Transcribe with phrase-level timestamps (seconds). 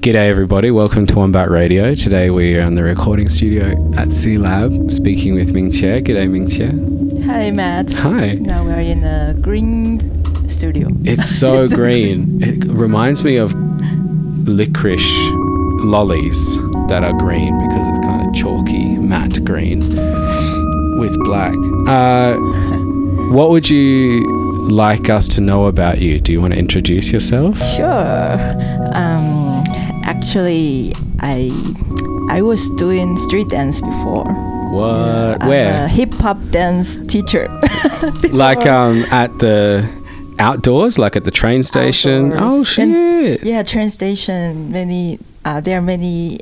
[0.00, 0.70] G'day, everybody.
[0.70, 1.94] Welcome to Wombat Radio.
[1.94, 6.00] Today we are in the recording studio at C Lab speaking with Ming Chia.
[6.00, 6.70] G'day, Ming Chia.
[7.26, 7.92] Hi, Matt.
[7.92, 8.32] Hi.
[8.36, 10.00] Now we're in a green
[10.48, 10.88] studio.
[11.04, 12.42] It's so green.
[12.42, 13.52] It reminds me of
[14.48, 15.04] licorice
[15.84, 16.56] lollies
[16.88, 19.80] that are green because it's kind of chalky, matte green
[20.98, 21.52] with black.
[21.86, 22.36] Uh,
[23.34, 24.26] what would you
[24.70, 26.20] like us to know about you?
[26.20, 27.58] Do you want to introduce yourself?
[27.76, 28.38] Sure.
[28.94, 29.49] Um,
[30.10, 31.50] actually, I
[32.28, 34.26] I was doing street dance before.
[34.72, 35.42] What?
[35.42, 35.84] I'm Where?
[35.84, 37.48] a hip hop dance teacher.
[38.32, 39.88] like um at the
[40.38, 42.32] outdoors, like at the train station.
[42.34, 42.88] Oh shit!
[42.88, 44.70] And- yeah, train station.
[44.72, 46.40] Many uh, there are many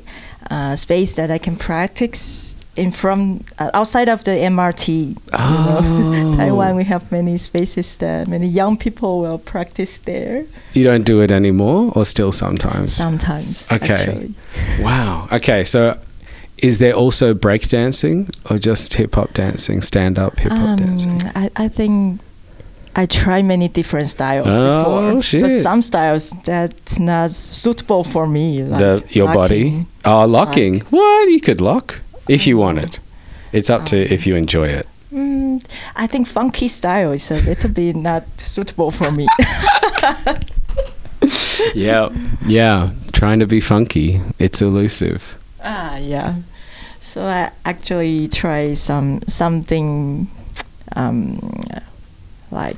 [0.50, 2.47] uh, space that I can practice
[2.78, 4.88] in from uh, outside of the MRT.
[4.88, 5.80] You Oh.
[5.82, 10.44] know, Taiwan we have many spaces that many young people will practice there.
[10.74, 12.92] you don't do it anymore, or still sometimes?
[12.94, 13.66] Sometimes.
[13.72, 13.94] Okay.
[13.94, 14.34] Actually.
[14.80, 15.28] Wow.
[15.32, 15.98] Okay, so
[16.62, 21.20] is there also breakdancing or just hip hop dancing, stand up hip hop Um, dancing?
[21.34, 22.20] I, I think
[22.96, 25.42] I try many different styles Oh, before, shit.
[25.42, 28.62] but some styles that's not suitable for me.
[28.64, 29.64] Like the your body?
[29.64, 29.86] locking.
[30.04, 30.80] Oh, locking.
[30.90, 31.28] what?
[31.30, 33.00] You could lock if you want it.
[33.52, 34.86] It's up to if you enjoy it.
[35.12, 35.64] Mm,
[35.96, 39.26] I think funky style is a little bit not suitable for me.
[41.74, 42.08] Yeah.
[42.46, 42.90] Yeah.
[43.12, 44.20] Trying to be funky.
[44.38, 45.36] It's elusive.
[45.62, 46.36] ah, yeah.
[47.00, 50.28] So I actually try some something
[50.94, 51.40] um,
[52.50, 52.76] like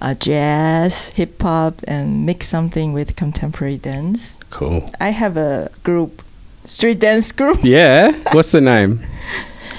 [0.00, 4.38] uh, jazz, hip hop, and mix something with contemporary dance.
[4.50, 4.90] Cool.
[5.00, 6.22] I have a group,
[6.65, 7.63] street dance group.
[7.63, 8.13] Yeah.
[8.33, 8.99] What's the name?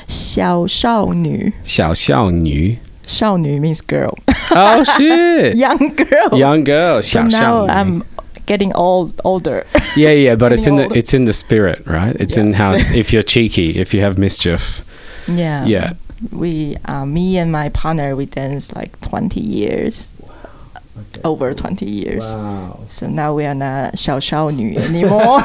[0.08, 4.16] 小少女,小少女.少女 means girl.
[4.52, 5.54] Oh shit.
[5.54, 6.36] Young girls.
[6.38, 7.00] Young girl.
[7.02, 7.66] So 小少女.
[7.66, 8.02] now I'm
[8.46, 9.64] getting old, older.
[9.96, 10.96] Yeah, yeah, but it's in getting the old.
[10.96, 12.16] it's in the spirit, right?
[12.18, 12.58] It's in Yeah.
[12.58, 14.82] how if you're cheeky, if you have mischief.
[15.28, 15.64] yeah.
[15.66, 15.92] Yeah.
[16.32, 20.10] We, uh, me and my partner, we dance like 20 years.
[21.24, 22.22] Over 20 years.
[22.24, 22.80] Wow.
[22.88, 25.40] So now we are not 小少女 anymore.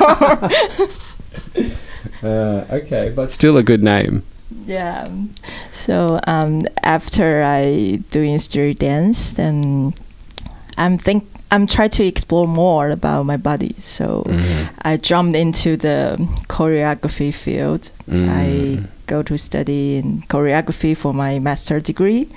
[2.22, 4.22] Uh, okay, but still a good name.
[4.66, 5.08] yeah.
[5.72, 9.94] So um, after I doing street dance, then
[10.76, 13.74] I'm think I'm trying to explore more about my body.
[13.80, 14.74] So Mm-hmm.
[14.82, 16.16] I jumped into the
[16.48, 17.90] choreography field.
[18.08, 18.28] Mm.
[18.28, 22.28] I go to study in choreography for my master degree.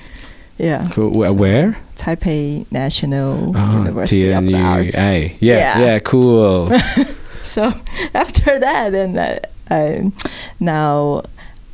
[0.58, 1.12] Yeah, Cool.
[1.12, 1.78] Wh- Where?
[1.98, 4.96] Taipei National Oh, University of the Arts.
[4.96, 5.36] TNUA.
[5.40, 5.80] Yeah, Yeah.
[5.80, 6.70] yeah, cool.
[7.44, 7.74] So
[8.14, 9.40] after that, and I, uh,
[9.70, 10.12] I
[10.60, 11.24] now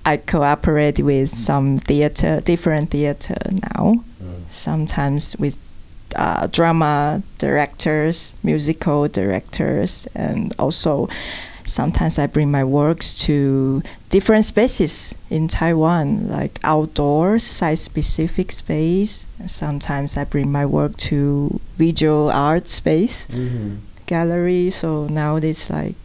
[0.06, 4.04] I cooperate with some theater, different theater now.
[4.22, 4.50] Mm.
[4.50, 5.58] Sometimes with
[6.16, 11.10] uh, drama directors, musical directors, and also
[11.66, 19.28] sometimes I bring my works to different spaces in Taiwan, like outdoors, site-specific space.
[19.46, 23.76] Sometimes I bring my work to visual art space mm-hmm.
[24.10, 24.70] Gallery.
[24.72, 25.96] So now it's like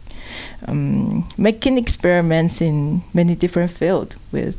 [0.67, 4.57] um, making experiments in many different fields with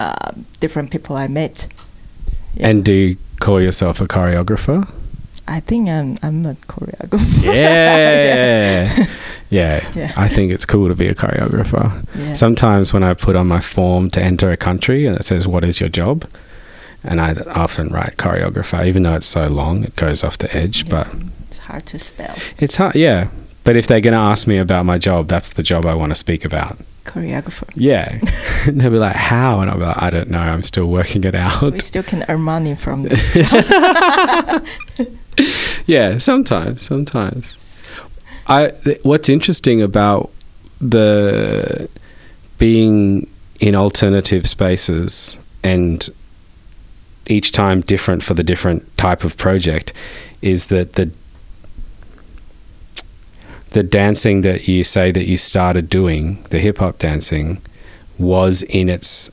[0.00, 1.66] uh, different people I met.
[2.54, 2.68] Yeah.
[2.68, 4.86] And do you call yourself a choreographer?
[5.48, 7.42] I think I'm I'm a choreographer.
[7.42, 9.06] Yeah.
[9.50, 9.80] yeah.
[9.96, 10.12] Yeah.
[10.16, 11.88] I think it's cool to be a choreographer.
[12.14, 12.34] yeah.
[12.34, 15.64] Sometimes when I put on my form to enter a country and it says, What
[15.64, 16.26] is your job?
[17.02, 20.84] And I often write choreographer, even though it's so long, it goes off the edge.
[20.84, 20.90] Yeah.
[20.90, 21.06] But
[21.58, 22.36] it's hard to spell.
[22.58, 23.28] it's hard, yeah.
[23.64, 26.10] But if they're going to ask me about my job, that's the job I want
[26.10, 26.78] to speak about.
[27.04, 27.68] Choreographer.
[27.74, 28.18] Yeah.
[28.70, 29.60] They'll be like, How?
[29.60, 30.38] And I'll be like, I don't know.
[30.38, 31.72] I'm still working it out.
[31.72, 33.34] We still can earn money from this.
[35.86, 37.82] yeah, sometimes, sometimes.
[38.46, 40.30] I th- what's interesting about
[40.80, 41.88] the
[42.58, 43.28] being
[43.60, 46.08] in alternative spaces and
[47.26, 49.92] each time different for the different type of project
[50.40, 51.10] is that the
[53.70, 57.60] the dancing that you say that you started doing, the hip hop dancing,
[58.18, 59.30] was in its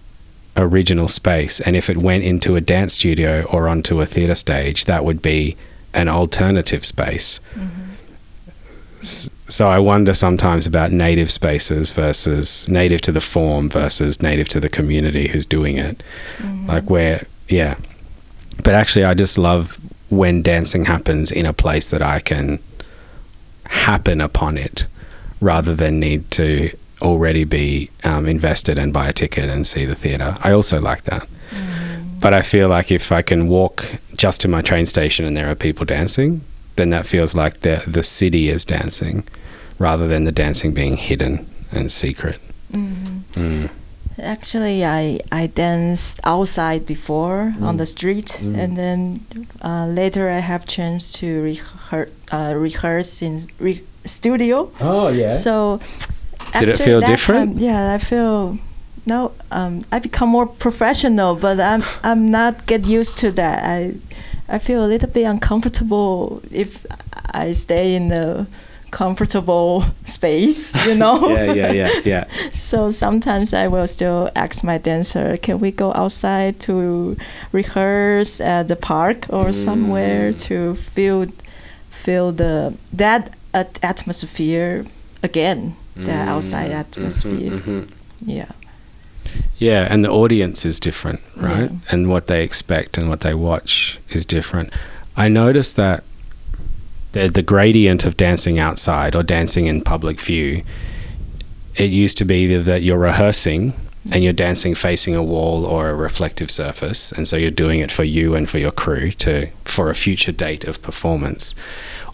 [0.57, 1.59] original space.
[1.61, 5.21] And if it went into a dance studio or onto a theatre stage, that would
[5.21, 5.55] be
[5.93, 7.39] an alternative space.
[7.55, 7.81] Mm-hmm.
[9.01, 14.49] S- So I wonder sometimes about native spaces versus native to the form versus native
[14.49, 16.03] to the community who's doing it.
[16.37, 16.67] Mm-hmm.
[16.67, 17.75] Like where, yeah.
[18.63, 19.79] But actually, I just love
[20.09, 22.59] when dancing happens in a place that I can
[23.67, 24.87] happen upon it
[25.41, 26.69] rather than need to
[27.01, 30.37] already be um, invested and buy a ticket and see the theatre.
[30.43, 31.27] I also like that.
[32.19, 33.85] But I feel like if I can walk
[34.17, 36.41] just to my train station and there are people dancing,
[36.77, 39.23] then that feels like the the city is dancing.
[39.77, 42.39] rather than the dancing being hidden and secret.
[42.73, 43.23] Mhm.
[43.33, 43.69] Mm.
[44.21, 47.77] Actually, I I danced outside before on Mm.
[47.77, 48.57] the street, Mm.
[48.63, 49.19] and then
[49.61, 54.69] uh, later I have chance to rehearse uh, rehearse in re- studio.
[54.79, 55.27] Oh yeah.
[55.27, 55.79] So,
[56.59, 57.57] Did it feel different?
[57.57, 58.57] time- yeah, I feel.
[59.07, 63.63] No, um, I become more professional, but I'm I'm not get used to that.
[63.63, 63.93] I
[64.55, 66.85] I feel a little bit uncomfortable if
[67.33, 68.45] I stay in a
[68.99, 71.17] comfortable space, you know.
[71.29, 72.23] yeah, yeah, yeah, yeah.
[72.69, 77.15] So sometimes I will still ask my dancer, can we go outside to
[77.51, 80.39] rehearse at the park or somewhere Mm.
[80.47, 81.25] to feel
[81.91, 84.85] feel the that at- atmosphere
[85.23, 87.51] again, the outside Mm, atmosphere.
[87.51, 87.87] mhm, mhm.
[88.25, 88.51] Yeah.
[89.57, 91.69] Yeah, and the audience is different, right?
[91.71, 91.91] Yeah.
[91.91, 94.69] And what they expect and what they watch is different.
[95.17, 96.03] I noticed that
[97.15, 100.63] the the gradient of dancing outside or dancing in public view,
[101.75, 103.73] it used to be that you're rehearsing
[104.11, 107.91] and you're dancing facing a wall or a reflective surface, and so you're doing it
[107.91, 111.55] for you and for your crew to for a future date of performance.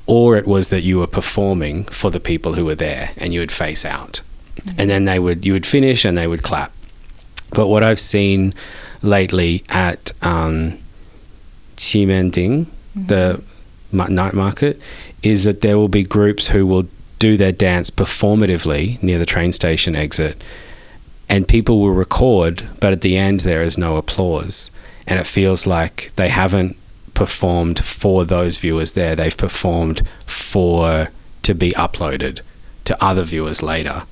[0.06, 3.39] Or it was that you were performing for the people who were there and you
[3.39, 4.21] would face out.
[4.77, 6.71] And then they would you would finish and they would clap.
[7.51, 8.53] But what I've seen
[9.01, 10.77] lately at um,
[11.77, 13.50] Ximending, the ma-
[13.91, 14.79] night market,
[15.23, 16.88] is that there will be groups who will
[17.19, 20.41] do their dance performatively near the train station exit,
[21.29, 24.71] and people will record, but at the end there is no applause,
[25.07, 26.77] and it feels like they haven't
[27.13, 29.15] performed for those viewers there.
[29.15, 31.09] They've performed for
[31.43, 32.41] to be uploaded
[32.85, 34.03] to other viewers later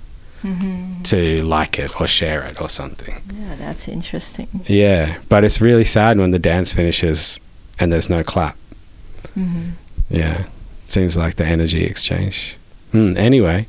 [0.41, 3.21] hmm to like it or share it or something.
[3.33, 4.47] Yeah, that's interesting.
[4.67, 7.39] Yeah, but it's really sad when the dance finishes
[7.79, 8.57] and there's no clap.
[9.33, 9.69] Hmm
[10.10, 10.45] Yeah,
[10.86, 12.56] seems like the energy exchange.
[12.92, 13.68] Hmm, anyway,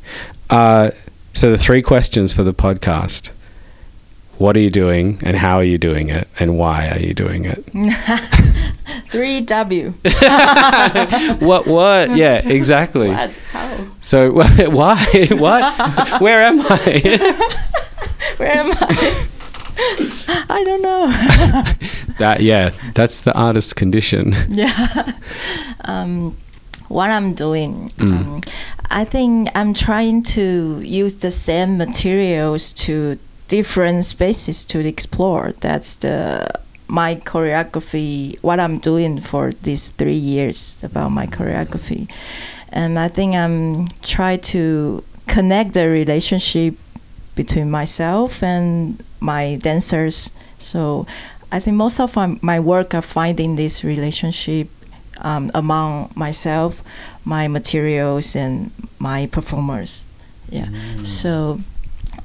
[0.48, 0.90] uh,
[1.34, 3.30] so the three questions for the podcast:
[4.38, 7.44] What are you doing, and how are you doing it, and why are you doing
[7.44, 7.64] it?
[9.10, 9.90] Three W.
[11.40, 11.66] what?
[11.66, 12.16] What?
[12.16, 13.08] Yeah, exactly.
[13.08, 13.30] What?
[13.52, 13.86] How?
[14.00, 15.26] So why?
[15.32, 16.20] What?
[16.20, 17.46] Where am I?
[18.36, 19.26] Where am I?
[20.50, 21.06] I don't know.
[22.18, 24.34] that yeah, that's the artist's condition.
[24.48, 25.12] yeah.
[25.84, 26.36] Um,
[26.88, 28.12] what I'm doing, Mm.
[28.12, 28.40] um,
[28.90, 33.16] I think I'm trying to use the same materials to
[33.48, 35.52] different spaces to explore.
[35.60, 36.46] That's the
[36.88, 38.36] my choreography.
[38.42, 42.08] What I'm doing for these three years about my choreography,
[42.72, 46.74] and I think I'm trying to connect the relationship
[47.34, 50.30] between myself and my dancers.
[50.58, 51.06] So
[51.52, 54.68] I think most of my, work are finding this relationship
[55.18, 56.82] um, among myself,
[57.24, 60.06] my materials, and my performers.
[60.48, 60.68] Yeah.
[61.04, 61.60] So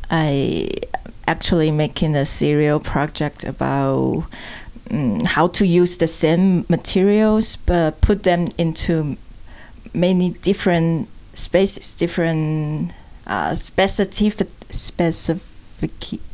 [0.10, 0.70] I
[1.28, 4.26] actually making a serial project about
[4.90, 9.18] mm, how to use the same materials but put them into
[9.94, 12.92] many different spaces, different
[13.28, 15.42] uh, specific specific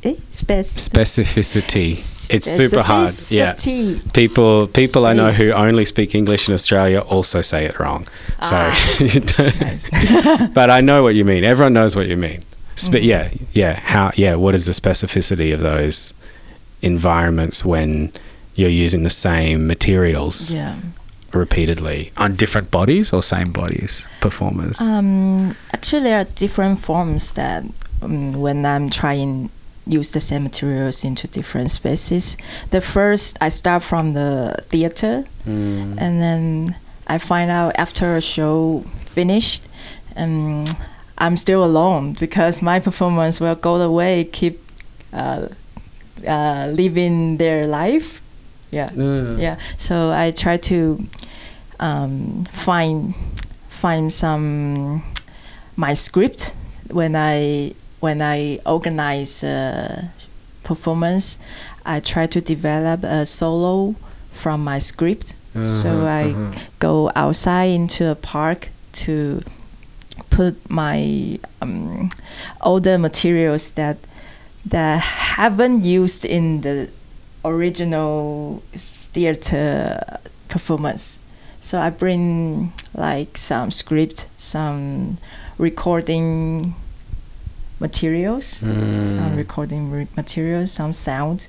[0.04, 0.16] eh?
[0.32, 1.92] Spec- Specificity.
[2.34, 3.10] It's super hard.
[3.30, 3.54] Yeah.
[3.56, 4.14] specificity.
[4.14, 8.08] People people I know who only speak English in Australia also say it wrong.
[8.42, 8.98] So Ah.
[9.00, 10.48] don't- Nice.
[10.54, 11.44] but I know what you mean.
[11.44, 12.42] Everyone knows what you mean.
[12.76, 13.04] Spe- Mhm.
[13.04, 16.14] yeah, yeah, how yeah, what is the specificity of those
[16.82, 18.12] environments when
[18.56, 20.76] you're using the same materials yeah.
[21.34, 24.80] repeatedly on different bodies or same bodies performers?
[24.82, 27.64] Um, actually, there are different forms that
[28.02, 29.50] um, when I'm trying
[29.88, 32.38] use the same materials into different spaces.
[32.70, 35.98] The first, I start from the theater, Mm.
[35.98, 36.76] and then
[37.08, 39.64] I find out after a show finished,
[40.16, 40.66] um,
[41.18, 44.60] I'm still alone because my performance will go away, keep
[45.14, 45.48] uh,
[46.28, 48.22] uh, living their life.
[48.72, 49.38] Yeah Mm.
[49.42, 51.04] yeah so i try to
[51.82, 53.14] um, find
[53.68, 55.04] find some
[55.76, 56.56] my script
[56.90, 60.12] when i when i organize a
[60.64, 61.40] performance
[61.86, 63.96] i try to develop a solo
[64.32, 66.60] from my script so Uh-huh, i uh-huh.
[66.80, 69.42] go outside into a park to
[70.30, 72.10] put my um,
[72.82, 73.98] the materials that
[74.66, 76.90] that haven't used in the
[77.44, 81.20] original theater performance.
[81.60, 85.18] So I bring like some script, some
[85.58, 86.76] recording
[87.82, 89.38] materials, some Mm.
[89.38, 91.48] recording re- materials, some sound,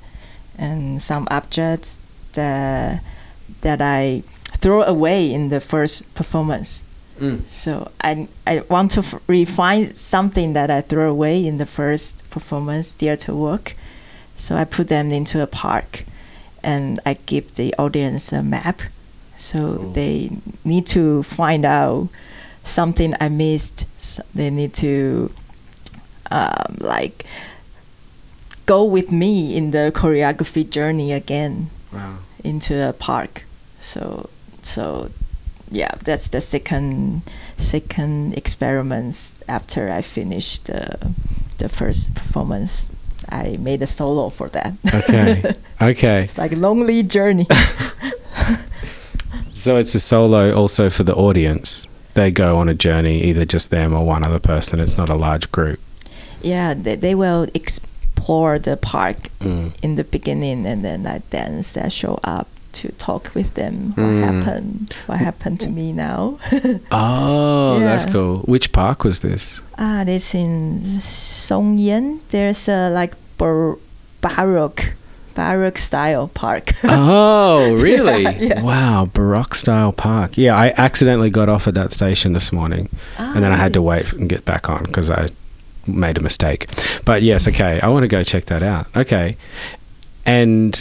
[0.59, 1.99] and some objects
[2.33, 3.01] that
[3.61, 4.23] that I
[4.63, 6.83] throw away in the first performance.
[7.49, 12.23] So I I want to f- refine something that I throw away in the first
[12.31, 13.77] performance theater work.
[14.37, 16.05] So I put them into a park,
[16.65, 18.81] and I give the audience a map,
[19.37, 19.93] so Cool.
[19.93, 20.31] they
[20.65, 22.09] need to find out
[22.65, 23.85] something I missed.
[23.99, 25.31] S they need to
[26.33, 27.25] um, like
[28.67, 32.19] go with me in the choreography journey again Wow.
[32.43, 33.45] into a park.
[33.81, 34.29] So
[34.63, 35.11] so
[35.71, 37.23] yeah, that's the second
[37.59, 41.13] second experiments after I finished the
[41.59, 42.87] the first performance.
[43.29, 44.73] I made a solo for that.
[44.95, 45.55] Okay.
[45.83, 46.23] Okay.
[46.23, 47.47] it's like a lonely journey.
[49.55, 51.87] So it's a solo also for the audience.
[52.15, 54.81] They go on a journey, either just them or one other person.
[54.81, 55.79] It's not a large group.
[56.45, 59.73] Yeah, they, they will explore the park Mm.
[59.83, 64.07] in the beginning and then I dance I show up to talk with them what
[64.07, 64.23] Mm.
[64.25, 66.39] happened what happened to me now.
[66.93, 68.13] Oh, that's Yeah.
[68.13, 68.39] cool.
[68.47, 69.61] Which park was this?
[69.79, 72.19] Ah, it's in Songyan.
[72.31, 73.79] There's a like bar-
[74.21, 74.95] baroque,
[75.35, 76.73] baroque style park.
[76.85, 78.23] Oh, really?
[78.49, 78.63] yeah.
[78.63, 80.37] Wow, Baroque style park.
[80.39, 83.83] Yeah, I accidentally got off at that station this morning, and then I had to
[83.83, 85.29] wait and get back on because I
[85.87, 86.67] made a mistake.
[87.05, 88.87] But yes, okay, I want to go check that out.
[88.97, 89.37] Okay,
[90.27, 90.81] and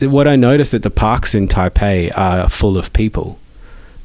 [0.00, 3.38] what I noticed that the parks in Taipei are full of people.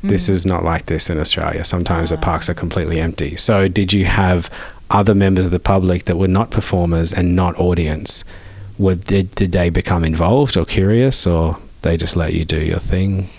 [0.04, 0.30] This Mm.
[0.30, 1.64] is not like this in Australia.
[1.64, 2.22] Sometimes the Ah.
[2.22, 3.36] parks are completely empty.
[3.36, 4.50] So, did you have
[4.92, 8.24] other members of the public that were not performers and not audience?
[8.78, 12.80] Would did, did they become involved or curious, or they just let you do your
[12.80, 13.30] thing?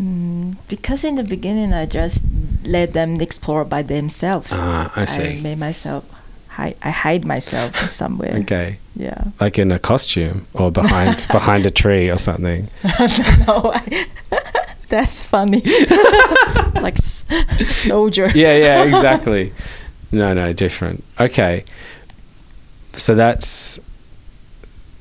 [0.00, 2.24] Mm, because in the beginning I just
[2.64, 4.50] let them explore by themselves.
[4.52, 5.38] Ah, I see.
[5.38, 6.04] I made myself.
[6.48, 8.36] Hide, I hide myself somewhere.
[8.42, 9.24] Okay, Yeah.
[9.40, 12.68] like in a costume or behind behind a tree or something.
[13.46, 14.06] no, I,
[14.88, 15.62] that's funny.
[16.80, 17.24] like s-
[17.66, 18.30] soldier.
[18.34, 19.52] Yeah, yeah, exactly.
[20.12, 21.04] no, no, different.
[21.20, 21.64] Okay.
[22.94, 23.78] So that's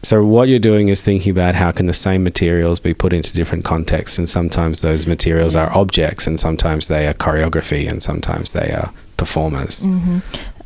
[0.08, 3.32] so what you're doing is thinking about how can the same materials be put into
[3.40, 8.48] different contexts and sometimes those materials are objects and sometimes they are choreography and sometimes
[8.58, 9.84] they are performers.
[9.86, 10.20] hmm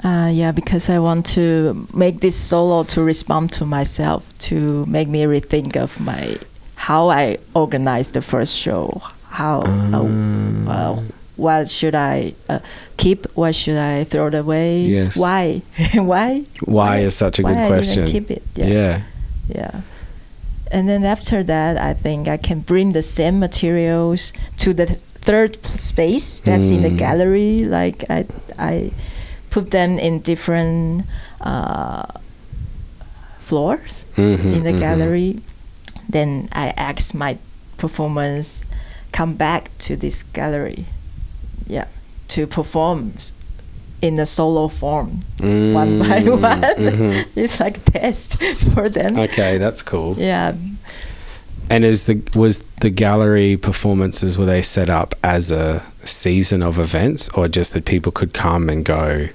[0.04, 1.46] Uh, yeah, because I want to
[1.94, 4.56] make this solo to respond to myself, to
[4.98, 6.38] make me rethink of my
[6.88, 8.84] how I organized the first show,
[9.40, 9.56] how
[9.94, 10.68] uh, Mm.
[10.68, 10.94] uh,
[11.38, 12.60] what should I uh,
[12.98, 15.16] keep, what should I throw it away, Yes.
[15.16, 15.62] why,
[16.12, 18.06] why, Why is such a why good I question?
[18.14, 18.66] keep it, yeah.
[18.78, 18.94] yeah,
[19.56, 19.82] yeah.
[20.72, 25.64] And then after that, I think I can bring the same materials to the third
[25.66, 26.98] space that's in the Mm.
[26.98, 27.66] gallery.
[27.66, 28.26] Like I,
[28.58, 28.92] I
[29.50, 31.04] put them in different
[31.42, 32.04] uh,
[33.40, 34.80] floors Mhm, in the mhm.
[34.80, 35.40] gallery.
[36.10, 37.38] Then I ask my
[37.78, 38.66] performance
[39.12, 40.86] come back to this gallery,
[41.68, 41.88] yeah,
[42.30, 43.14] to perform
[44.02, 46.62] in a solo form, one by Mm, one.
[46.62, 47.26] mhm.
[47.36, 48.42] it's like test
[48.74, 49.18] for them.
[49.20, 50.16] Okay, that's cool.
[50.18, 50.54] Yeah,
[51.70, 56.80] And is the was the gallery performances were they set up as a season of
[56.80, 59.28] events or just that people could come and go?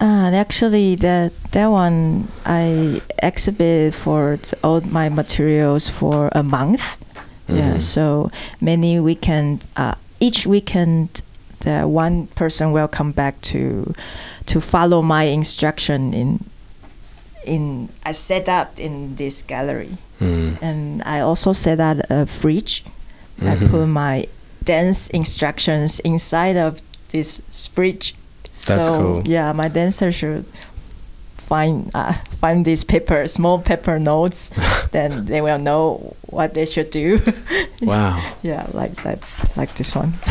[0.00, 6.96] Uh, actually, that that one I exhibited for all my materials for a month.
[7.48, 7.80] Yeah, Mhm.
[7.82, 8.30] so
[8.60, 9.66] many weekend.
[9.76, 11.20] Uh, each weekend,
[11.64, 13.94] the one person will come back to
[14.46, 16.44] to follow my instruction in
[17.44, 20.56] in I set up in this gallery, Mm.
[20.62, 22.84] and I also set out a fridge.
[23.42, 23.70] I Mhm.
[23.70, 24.26] put my
[24.64, 26.80] dance instructions inside of
[27.10, 27.40] this
[27.72, 28.14] fridge.
[28.66, 29.22] That's so, cool.
[29.26, 30.44] Yeah, my dancer should
[31.36, 34.50] find uh, find these paper, small paper notes.
[34.92, 37.20] then they will know what they should do.
[37.82, 38.22] Wow.
[38.42, 39.18] yeah, like that,
[39.56, 40.14] like this one.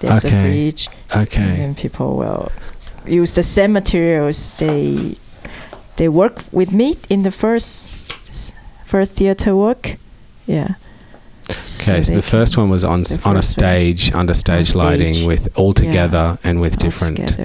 [0.00, 0.36] There's Okay.
[0.38, 1.56] a fridge, and Okay.
[1.56, 2.50] then people will
[3.06, 4.54] use the same materials.
[4.58, 5.16] They
[5.96, 7.86] they work with me in the first
[8.84, 9.96] first theater work.
[10.46, 10.74] Yeah.
[11.80, 13.64] Okay, so they the first one was on s- on a first one.
[13.64, 14.82] stage under stage stage.
[14.82, 17.36] lighting with all together and with all different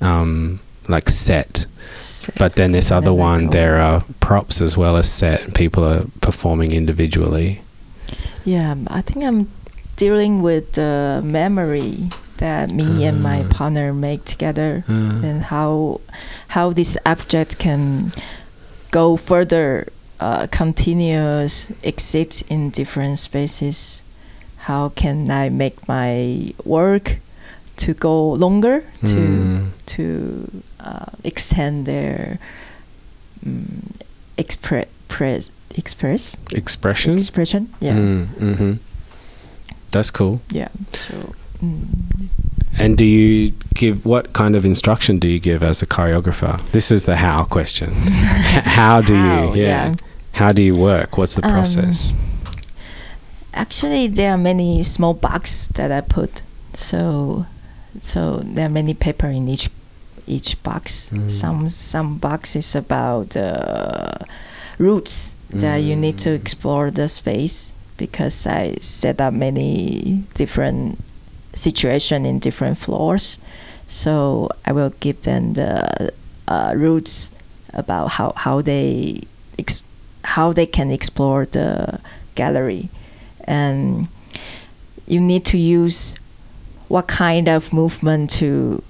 [0.00, 1.66] um like set.
[1.94, 5.42] So- But then this and other then one there are props as well as set
[5.44, 7.60] and people are performing individually.
[8.44, 9.48] Yeah, I think I'm
[9.98, 13.48] dealing with the memory that me and my Ah.
[13.58, 16.00] partner make together, Uh, and how
[16.54, 18.12] how this object can
[18.90, 19.86] go further,
[20.20, 24.02] uh, continuous exist in different spaces.
[24.70, 27.18] How can I make my work
[27.84, 29.66] to go longer to mm,
[29.98, 30.02] to
[30.80, 32.38] uh, extend their
[33.46, 33.92] um,
[34.36, 34.86] express
[35.74, 37.14] express expression?
[37.14, 37.62] expression?
[37.80, 37.98] Yeah.
[37.98, 38.78] Mm, mhm.
[39.98, 40.40] That's cool.
[40.52, 40.68] Yeah.
[40.92, 41.14] So.
[41.62, 42.28] Mm,
[42.78, 46.54] And do you give what kind of instruction do you give as a choreographer?
[46.70, 47.90] This is the how question.
[48.78, 49.62] How do How, you?
[49.62, 49.66] Yeah.
[49.88, 49.94] yeah.
[50.32, 51.18] How do you work?
[51.18, 52.14] What's the Um, process?
[53.54, 56.42] Actually, there are many small boxes that I put.
[56.74, 57.46] So,
[58.00, 59.68] so there are many paper in each
[60.26, 61.10] each box.
[61.12, 61.30] Mm.
[61.30, 64.12] Some some box is about uh,
[64.78, 66.40] routes that you need to Mm.
[66.40, 70.98] explore the space because I set up many different
[71.52, 73.38] situation in different floors.
[73.88, 76.12] So I will give them the
[76.46, 77.30] uh, routes
[77.74, 79.22] about how how they
[79.58, 79.84] ex-
[80.24, 82.00] how they can explore the
[82.34, 82.88] gallery,
[83.44, 84.08] and
[85.06, 86.14] you need to use
[86.88, 88.82] what kind of movement to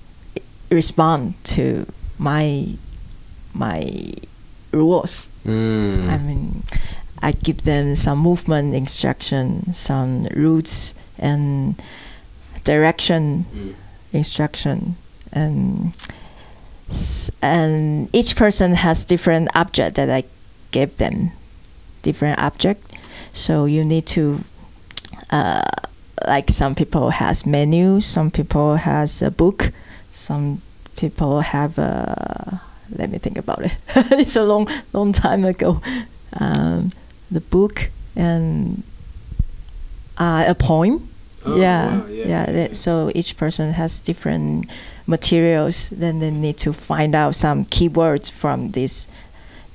[0.70, 1.86] respond to
[2.18, 2.76] my
[3.54, 4.12] my
[4.72, 5.28] rules.
[5.46, 6.08] Mm.
[6.08, 6.62] I mean,
[7.22, 11.80] I give them some movement instruction, some routes and
[12.64, 13.74] direction Mm.
[14.12, 14.96] instruction,
[15.32, 15.92] and
[17.42, 20.24] and each person has different object that I
[20.70, 21.32] gave them,
[22.02, 22.96] different object.
[23.32, 24.40] So you need to,
[25.30, 25.62] uh,
[26.26, 29.72] like some people has menu, some people has a book,
[30.12, 30.62] some
[30.96, 32.60] people have a.
[32.96, 33.72] Let me think about it.
[34.12, 35.82] it's a long, long time ago.
[36.32, 36.90] Um,
[37.30, 38.82] the book and
[40.18, 41.08] uh, a poem.
[41.44, 42.50] Oh, yeah, wow, yeah, yeah.
[42.50, 42.72] yeah.
[42.72, 44.68] So each person has different
[45.06, 45.88] materials.
[45.90, 49.08] Then they need to find out some keywords from this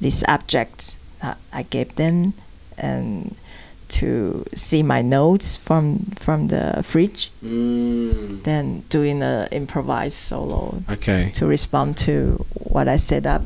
[0.02, 2.34] this object uh, I gave them,
[2.78, 3.36] and
[3.90, 7.32] to see my notes from from the fridge.
[7.44, 8.44] Mm.
[8.44, 11.32] Then doing a improvised solo Okay.
[11.34, 13.44] to respond to what I set up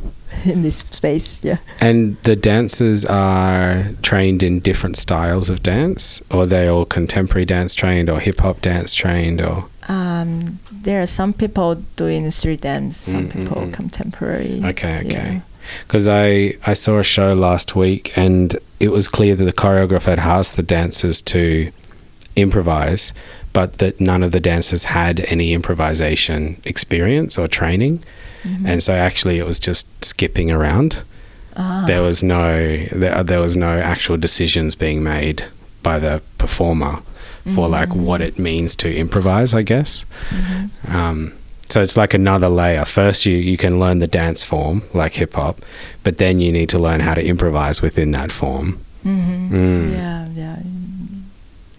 [0.53, 1.43] in this space.
[1.43, 1.57] Yeah.
[1.79, 7.45] And the dancers are trained in different styles of dance, or are they all contemporary
[7.45, 12.61] dance trained, or hip hop dance trained, or Um, there are some people doing street
[12.61, 13.73] dance, some Mm, mm, people mm.
[13.73, 14.61] contemporary.
[14.65, 15.31] Okay, okay.
[15.33, 15.39] Yeah.
[15.87, 20.09] because I I saw a show last week and it was clear that the choreographer
[20.15, 21.71] had asked the dancers to
[22.35, 23.13] improvise,
[23.57, 26.39] but that none of the dancers had any improvisation
[26.73, 27.95] experience or training,
[28.43, 28.63] Mhm.
[28.69, 30.91] and so actually it was just skipping around.
[31.55, 31.85] Ah.
[31.87, 32.45] There was no
[33.01, 35.39] there, there was no actual decisions being made
[35.81, 36.95] by the performer
[37.55, 38.01] for like Mhm.
[38.07, 40.05] what it means to improvise, I guess.
[40.39, 40.93] Mhm.
[40.95, 41.17] Um,
[41.71, 42.85] so it's like another layer.
[42.85, 45.55] First, you, you can learn the dance form, like hip hop,
[46.03, 48.67] but then you need to learn how to improvise within that form.
[49.03, 49.49] Mhm.
[49.51, 49.91] Mm.
[49.93, 50.55] Yeah, yeah.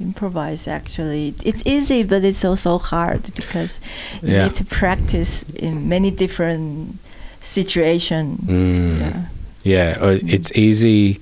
[0.01, 1.35] Improvise actually.
[1.45, 3.81] It's easy, but it's also hard because
[4.23, 4.45] you Yeah.
[4.45, 6.99] need to practice in many different
[7.41, 8.41] situations.
[8.47, 9.01] Mm.
[9.01, 9.21] Yeah.
[9.65, 10.33] Yeah, uh, Mm.
[10.33, 11.19] it's easy.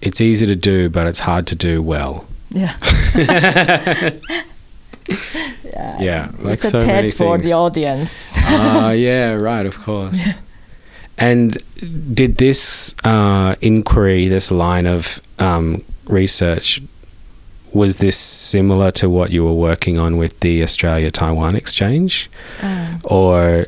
[0.00, 2.24] It's easy to do, but it's hard to do well.
[2.50, 2.74] Yeah.
[5.72, 5.96] yeah.
[6.00, 8.32] Yeah, like it's a so test for the audience.
[8.36, 10.28] Ah, yeah, right, of course.
[11.18, 11.56] And
[12.14, 16.80] did this uh, inquiry, this line of um, research,
[17.74, 22.30] was this similar to what you were working on with the Australia Taiwan exchange?
[22.62, 23.66] Um, Or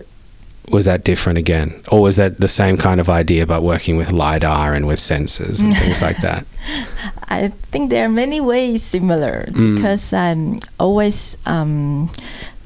[0.69, 1.75] was that different again?
[1.89, 5.63] Or was that the same kind of idea but working with LiDAR and with sensors
[5.63, 6.45] and things like that?
[7.29, 9.77] I think there are many ways similar Mm.
[9.77, 12.11] because I'm always um,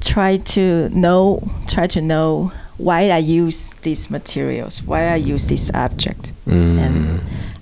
[0.00, 5.70] try to know try to know why I use these materials, why I use this
[5.74, 6.78] object, Mm.
[6.78, 7.20] and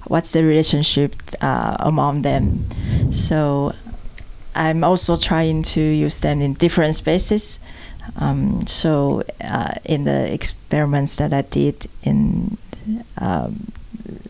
[0.09, 2.65] what's the relationship uh, among them.
[3.11, 3.73] So
[4.55, 7.61] I'm also trying to use them in different spaces.
[8.17, 12.57] Um, so uh, in the experiments that I did in
[13.19, 13.73] um,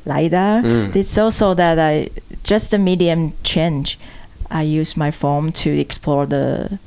[0.06, 0.96] LiDAR, Mm.
[0.96, 2.08] it's also that I
[2.42, 3.98] just the medium change.
[4.50, 6.78] I use my form to explore the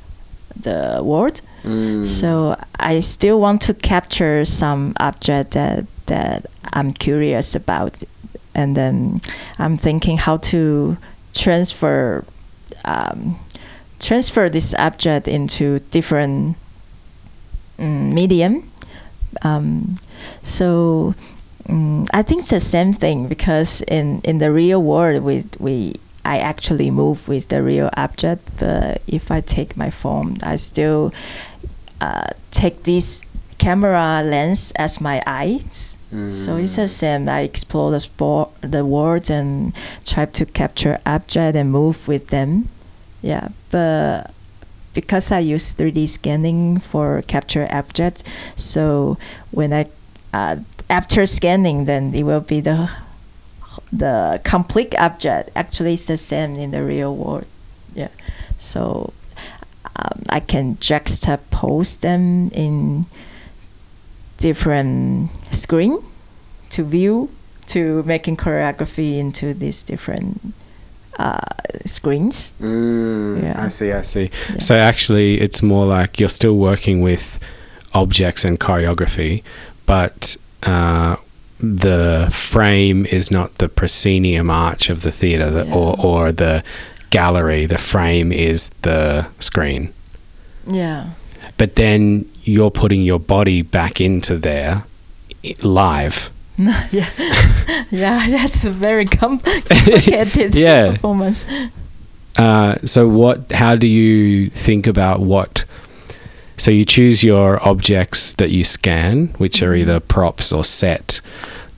[0.62, 1.40] the world.
[1.62, 2.04] Mm.
[2.04, 8.02] So I still want to capture some object that that I'm curious about,
[8.54, 9.20] and then
[9.58, 10.96] I'm thinking how to
[11.32, 12.24] transfer
[12.84, 13.38] um,
[13.98, 16.56] transfer this object into different
[17.78, 18.70] mm, medium.
[19.42, 19.96] Um,
[20.42, 21.14] so
[21.68, 25.94] mm, I think it's the same thing because in in the real world we we
[26.24, 31.14] I actually move with the real object, but if I take my phone, I still
[32.00, 33.22] uh, take this
[33.58, 35.96] camera lens as my eyes.
[36.10, 37.28] So it's the same.
[37.28, 39.72] I explore the sport, the world, and
[40.04, 42.68] try to capture object and move with them.
[43.22, 44.32] Yeah, but
[44.92, 48.24] because I use 3D scanning for capture object,
[48.56, 49.18] so
[49.52, 49.86] when I
[50.32, 50.56] uh,
[50.88, 52.90] after scanning, then it will be the
[53.92, 55.50] the complete object.
[55.54, 57.46] Actually, it's the same in the real world.
[57.94, 58.08] Yeah.
[58.58, 59.12] So
[59.94, 63.06] um, I can juxtapose them in
[64.40, 66.02] different screen
[66.70, 67.28] to view
[67.68, 70.40] to making choreography into these different
[71.18, 71.38] uh,
[71.84, 72.52] screens.
[72.60, 73.64] Mm, Yeah.
[73.64, 74.30] I see, I see.
[74.48, 74.58] Yeah.
[74.58, 77.38] So actually, it's more like you're still working with
[77.94, 79.42] objects and choreography,
[79.86, 81.16] but uh,
[81.60, 86.62] the frame is not the proscenium arch of the theater the, or, or the
[87.10, 87.66] gallery.
[87.66, 89.92] The frame is the screen.
[90.66, 91.10] Yeah.
[91.58, 94.84] But then you're putting your body back into there
[95.62, 96.30] live.
[96.58, 96.84] yeah,
[97.90, 100.92] yeah, that's a very complicated Yeah.
[100.92, 101.46] performance.
[102.36, 103.50] Uh, so what?
[103.52, 105.64] How do you think about what?
[106.56, 111.20] So you choose your objects that you scan, which are either props or set,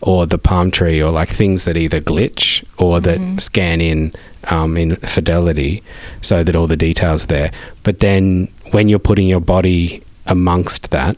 [0.01, 3.40] or the palm tree, or like things that either glitch or that Mhm.
[3.40, 4.12] scan in
[4.51, 5.85] um, in fidelity,
[6.20, 7.51] so that all the details are there.
[7.85, 11.16] But then when you're putting your body amongst that,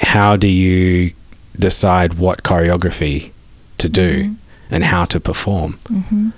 [0.00, 1.12] how do you
[1.58, 3.30] decide what choreography
[3.78, 4.36] to do Mhm.
[4.70, 5.78] and how to perform?
[5.88, 6.28] hmm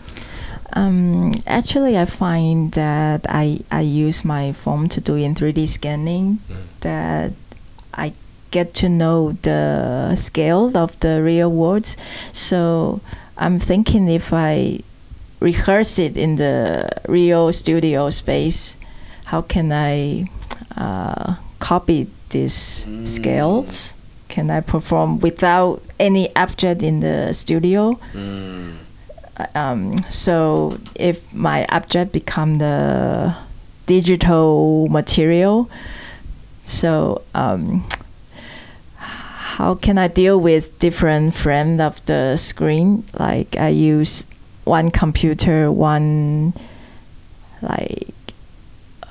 [0.72, 6.38] Um, actually, I find that I, I use my phone to do in 3D scanning
[6.80, 7.32] that
[7.94, 8.12] I
[8.50, 11.96] get to know the scale of the real world.
[12.32, 13.00] So
[13.38, 14.80] I'm thinking if I
[15.40, 18.76] rehearse it in the real studio space,
[19.26, 20.26] how can I
[20.76, 23.92] uh, copy these scales?
[24.28, 27.98] Can I perform without any object in the studio?
[29.54, 33.34] um, so if my object become the
[33.86, 35.70] digital material
[36.64, 37.86] so um,
[38.96, 44.24] how can i deal with different frame of the screen like i use
[44.64, 46.52] one computer one
[47.62, 48.08] like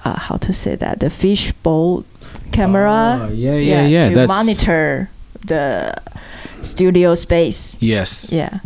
[0.03, 2.03] uh, how to say that the fishbowl
[2.51, 4.09] camera Oh, yeah, yeah, yeah.
[4.09, 5.09] to That's monitor
[5.45, 5.93] the
[6.63, 8.31] studio space yes.
[8.31, 8.59] yeah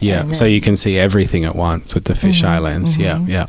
[0.00, 2.96] Yeah, And so then- you can see everything at once with the fisheye Mhm, lens.
[2.96, 3.28] Yeah, mhm.
[3.28, 3.46] yeah.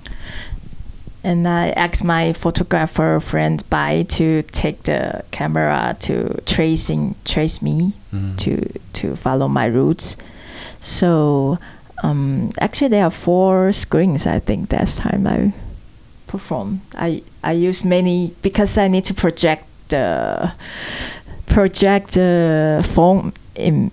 [1.24, 7.94] and I asked my photographer friend Bai to take the camera to tracing trace me
[8.14, 8.36] Mm.
[8.44, 8.52] to
[9.00, 10.18] to follow my routes.
[10.82, 11.58] So
[12.04, 14.26] um, actually, there are four screens.
[14.26, 15.54] I think that's time I
[16.32, 16.82] perform.
[16.96, 20.52] I I use many because I need to project the
[21.46, 22.22] project uh,
[22.80, 23.92] the phone in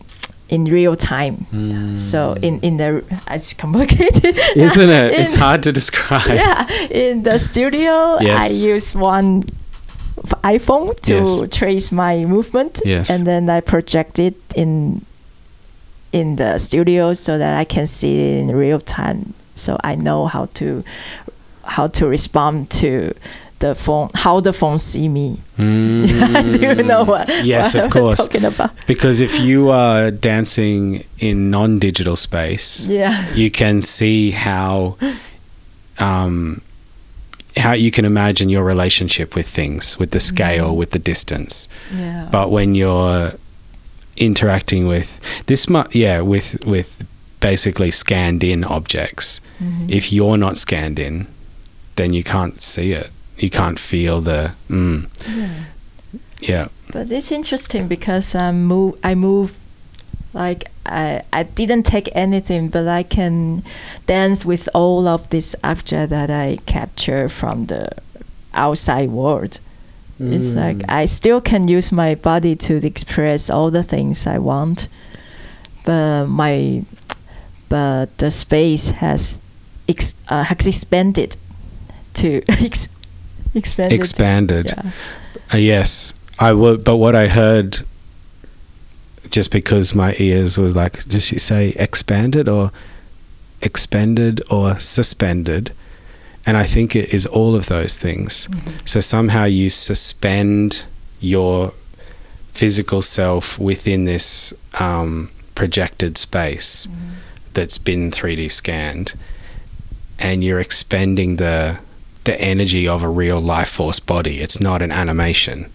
[0.49, 1.35] in real time.
[1.53, 1.97] Hmm.
[1.97, 5.13] So in in the it's complicated, Isn't it?
[5.21, 6.27] It's hard to describe.
[6.45, 8.63] yeah, in the studio, Yes.
[8.63, 9.43] I use one
[10.45, 11.49] iPhone to Yes.
[11.59, 13.11] trace my movement, Yes.
[13.11, 15.01] and then I project it in
[16.13, 19.35] in the studio so that I can see it in real time.
[19.55, 20.83] So I know how to
[21.69, 23.13] how to respond to
[23.61, 25.41] the phone, how the phone see me.
[25.57, 27.27] Do you know what?
[27.29, 27.45] Mm.
[27.45, 28.19] Yes, what of I'm course.
[28.19, 28.71] talking about?
[28.87, 33.33] Because if you are dancing in non-digital space, Yeah.
[33.35, 34.97] you can see how
[35.99, 36.63] um,
[37.57, 40.77] how you can imagine your relationship with things, with the scale, Mhm.
[40.77, 41.69] with the distance.
[41.97, 42.29] Yeah.
[42.31, 43.33] But when you're
[44.17, 47.05] interacting with this, mu- yeah, with with
[47.41, 49.91] basically scanned in objects, Mhm.
[49.91, 51.27] if you're not scanned in,
[51.99, 53.11] then you can't see it.
[53.37, 55.65] You can't feel the mm, yeah.
[56.41, 56.69] yeah.
[56.93, 58.95] But it's interesting because I move.
[59.05, 59.59] I move
[60.33, 63.63] like I I didn't take anything, but I can
[64.07, 67.91] dance with all of this object that I capture from the
[68.55, 69.61] outside world.
[70.21, 74.89] It's like I still can use my body to express all the things I want,
[75.85, 76.83] but my
[77.69, 79.39] but the space has
[79.89, 81.37] ex, uh, has expanded
[82.19, 82.89] to ex,
[83.55, 83.99] expanded.
[83.99, 84.67] expanded.
[84.67, 84.91] Yeah.
[85.55, 86.85] Uh, yes, I would.
[86.85, 87.79] But what I heard,
[89.31, 92.71] just because my ears was like, does she say expanded or
[93.63, 95.73] expended or suspended?
[96.47, 98.49] And I think it is all of those things.
[98.85, 100.87] So somehow you suspend
[101.21, 101.75] your
[102.53, 106.89] physical self within this um, projected space
[107.53, 109.15] that's been 3D scanned,
[110.19, 111.79] and you're expending the
[112.29, 114.41] the energy of a real life force body.
[114.41, 115.73] It's not an animation.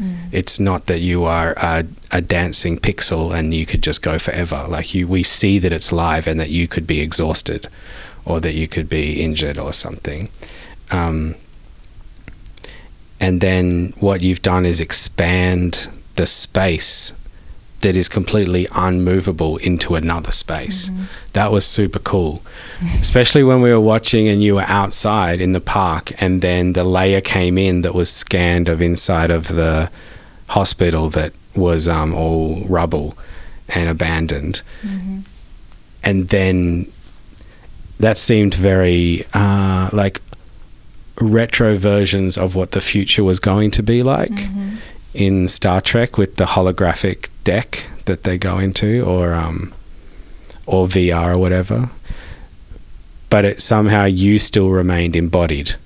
[0.00, 0.16] Mm.
[0.32, 4.66] It's not that you are a, a dancing pixel and you could just go forever.
[4.68, 7.68] Like you, we see that it's live and that you could be exhausted,
[8.24, 10.28] or that you could be injured or something.
[10.90, 11.36] Um,
[13.20, 17.12] and then what you've done is expand the space
[17.82, 20.90] that is completely unmovable into another space.
[21.34, 22.42] That was super cool.
[23.00, 26.84] Especially when we were watching and you were outside in the park and then the
[26.84, 29.90] layer came in that was scanned of inside of the
[30.48, 33.16] hospital that was um, all rubble
[33.68, 34.62] and abandoned.
[36.04, 36.90] And then
[38.00, 40.20] that seemed very uh, like
[41.20, 44.30] retro versions of what the future was going to be like
[45.14, 49.72] in Star Trek with the holographic deck that they go into, or um,
[50.66, 51.90] or VR or whatever.
[53.30, 55.76] But it somehow you still remained embodied.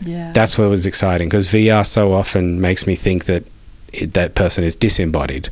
[0.00, 0.32] Yeah.
[0.32, 3.44] That's what was exciting because VR so often makes me think that
[3.92, 5.48] it, that person is disembodied.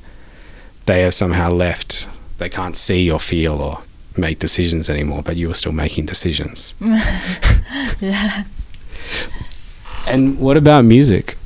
[0.87, 2.09] They have somehow left.
[2.39, 3.83] They can't see or feel or
[4.17, 6.75] make decisions anymore, but you are still making decisions.
[8.01, 8.45] yeah.
[10.09, 11.37] And what about music?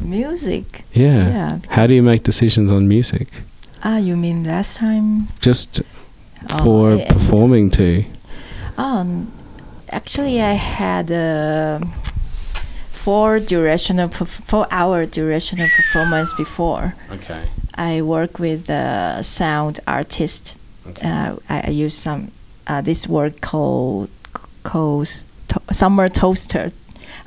[0.00, 0.84] Music.
[0.92, 1.28] Yeah.
[1.28, 1.58] Yeah.
[1.68, 3.28] How do you make decisions on music?
[3.82, 5.28] Ah, you mean last time?
[5.40, 5.82] Just
[6.50, 8.02] Oh, for performing to.
[8.78, 9.30] Um,
[9.90, 11.80] actually, I had a
[12.92, 16.94] four durational, four hour durational performance before.
[17.12, 17.48] Okay.
[17.74, 20.58] I work with a sound artist.
[21.02, 22.30] Uh, I, I use some
[22.66, 24.08] uh, this word called
[24.62, 26.72] called to- summer toaster.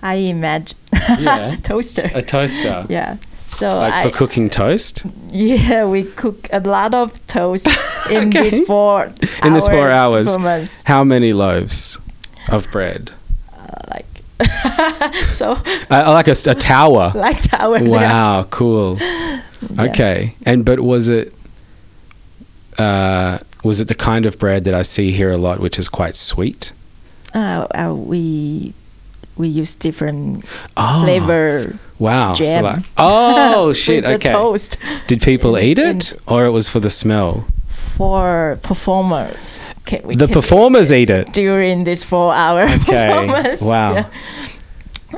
[0.01, 0.77] I imagine
[1.19, 1.55] Yeah.
[1.63, 2.09] toaster.
[2.13, 2.85] A toaster.
[2.89, 3.17] yeah.
[3.47, 5.05] So Like I, for cooking toast?
[5.31, 7.67] yeah, we cook a lot of toast
[8.09, 8.49] in Okay.
[8.49, 10.81] this four In this four hours.
[10.85, 11.99] How many loaves
[12.49, 13.11] of bread?
[13.89, 14.05] like
[15.31, 15.51] so
[15.91, 17.11] Uh, like a tower.
[17.15, 17.89] like tower yeah.
[17.89, 18.97] Wow, cool.
[19.79, 20.35] Okay.
[20.45, 21.33] And but was it
[22.79, 25.87] uh was it the kind of bread that I see here a lot which is
[25.89, 26.71] quite sweet?
[27.35, 28.73] uh, uh, we
[29.37, 30.45] we use different
[30.77, 31.01] Oh.
[31.03, 32.33] flavor Wow.
[32.33, 34.31] So like, oh shit, the okay.
[34.31, 37.45] toast Did people in- eat in- it or it was for the smell?
[37.97, 41.31] for performers The performers eat it.
[41.33, 43.09] during this four hour Okay.
[43.09, 43.93] performance Wow.
[43.95, 44.05] Yeah.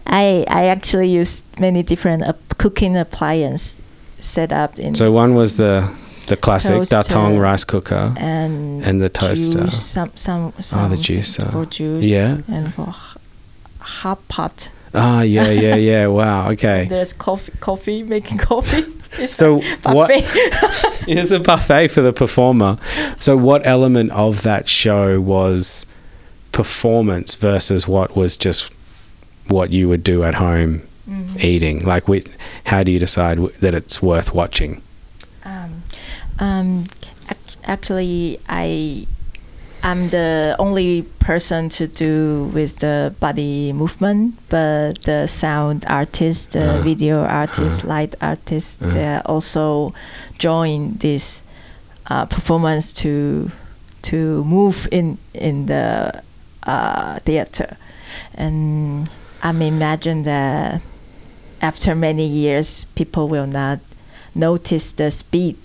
[0.05, 3.75] I I actually used many different uh, cooking appliance
[4.19, 5.87] set up in So one was the
[6.27, 6.73] the classic.
[6.89, 8.13] Datong rice cooker.
[8.17, 9.61] and and the toaster.
[9.63, 11.49] juice, some some some Oh, the juicer.
[11.51, 12.37] for juice Yeah.
[12.47, 12.93] and for
[13.85, 16.07] hot pot Ah, yeah, yeah, yeah.
[16.07, 16.51] Wow.
[16.51, 16.85] Okay.
[16.89, 18.85] there's coffee coffee making coffee
[19.17, 20.07] It's So what?
[20.09, 20.23] buffet.
[21.07, 22.77] It's a buffet for the performer.
[23.19, 25.85] So what element of that show was
[26.51, 28.71] performance versus what was just
[29.47, 31.43] what you would do at home Mhm.
[31.43, 31.83] eating?
[31.85, 32.23] Like, we,
[32.65, 34.81] how do you decide w- that it's worth watching?
[35.43, 35.83] Um,
[36.39, 36.85] um,
[37.29, 39.05] act- actually, I
[39.85, 46.79] I'm the only person to do with the body movement, but the sound artist, the
[46.79, 48.89] Uh, video artist, light artist, uh.
[48.89, 49.93] they also
[50.39, 51.43] join this
[52.09, 53.51] uh, performance to
[54.09, 56.23] to move in in the
[56.65, 57.77] uh, theater,
[58.33, 59.07] and
[59.43, 60.81] I'm imagine that
[61.61, 63.79] after many years, people will not
[64.33, 65.57] notice the speed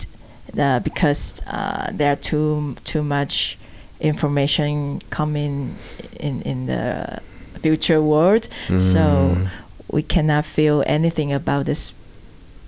[0.59, 3.57] uh, because uh, there are too too much
[4.01, 5.75] information coming
[6.19, 7.19] in in the
[7.61, 8.47] future world.
[8.67, 9.47] So Mm.
[9.91, 11.93] we cannot feel anything about this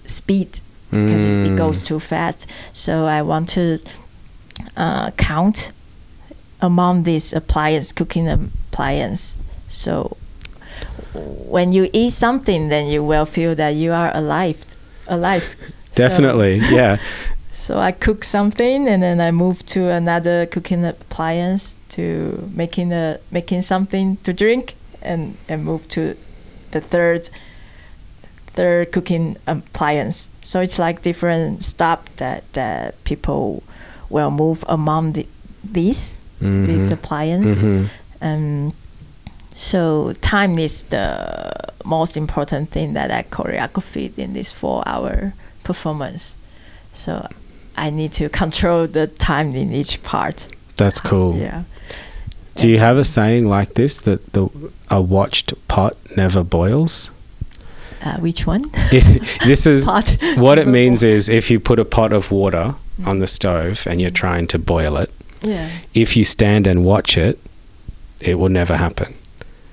[0.06, 0.60] speed
[0.92, 1.88] because it, it goes Mm.
[1.88, 2.46] too fast.
[2.74, 3.80] So I want to
[4.78, 5.72] uh, count
[6.62, 9.36] among these appliance, cooking appliance.
[9.68, 10.16] So
[11.14, 14.58] when you eat something, then you will feel that you are alive,
[15.08, 15.44] alive.
[15.96, 16.98] So- Definitely, yeah.
[17.64, 22.04] so I cook something and then I move to another cooking appliance to
[22.54, 26.02] making a making something to drink and and move to
[26.72, 27.30] the third
[28.56, 30.28] third cooking appliance.
[30.42, 33.64] So it's like different stop that that people
[34.10, 35.26] will move among the,
[35.74, 36.94] these these Mhm.
[36.98, 37.62] appliance.
[37.62, 37.88] Mhm.
[38.22, 38.74] Um,
[39.56, 41.08] so time is the
[41.86, 46.36] most important thing that I choreographed in this four-hour performance.
[46.94, 47.28] So
[47.76, 50.48] I need to control the time in each part.
[50.78, 51.36] That's cool.
[51.36, 51.64] Yeah.
[52.56, 54.48] Do you have a saying like this that the
[54.90, 57.10] a watched pot never boils?
[58.04, 58.64] Uh, which one?
[59.46, 60.18] this is Pot.
[60.36, 64.02] what it means is if you put a pot of water on the stove and
[64.02, 65.10] you're trying to boil it,
[65.42, 65.70] Yeah.
[65.94, 67.40] if you stand and watch it,
[68.20, 69.16] it will never happen.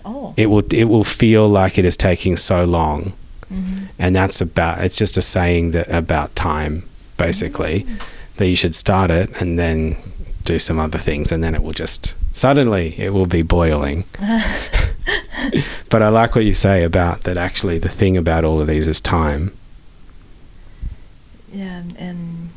[0.05, 0.33] Oh.
[0.37, 3.13] It will it will feel like it is taking so long.
[3.53, 3.87] Mm-hmm.
[3.99, 6.85] And that's about it's just a saying that about time
[7.27, 7.87] basically
[8.37, 9.97] that you should start it and then
[10.45, 14.05] do some other things and then it will just suddenly it will be boiling.
[15.91, 18.89] but I like what you say about that actually the thing about all of these
[18.89, 19.53] is time.
[21.53, 22.51] Yeah, and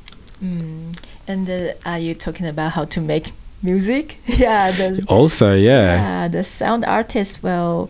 [0.43, 0.99] Mm.
[1.27, 4.19] And uh, are you talking about how to make music?
[4.25, 4.71] yeah.
[4.71, 5.95] The, Also, yeah.
[5.95, 7.89] yeah, the sound artist will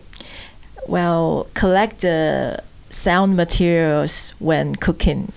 [0.86, 2.62] will collect the
[2.94, 5.32] sound materials when cooking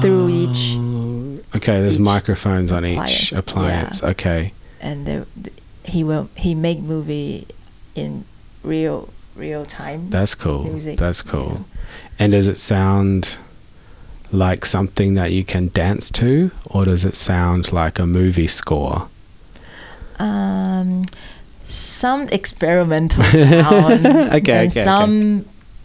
[0.00, 4.00] through each Oh, Okay, there's each microphones on each appliance, appliance.
[4.02, 4.08] yeah.
[4.10, 4.52] Okay.
[4.80, 5.52] and the, the-
[5.84, 7.46] he will he make movie
[7.94, 8.24] in
[8.62, 10.10] real real time.
[10.10, 10.64] That's cool.
[10.64, 11.64] Music, That's cool.
[12.18, 13.38] And does it sound
[14.30, 19.08] like something that you can dance to, or does it sound like a movie score?
[20.18, 21.04] Um,
[21.64, 24.04] some experimental sound.
[24.06, 24.62] Okay, okay, okay.
[24.62, 25.44] and some,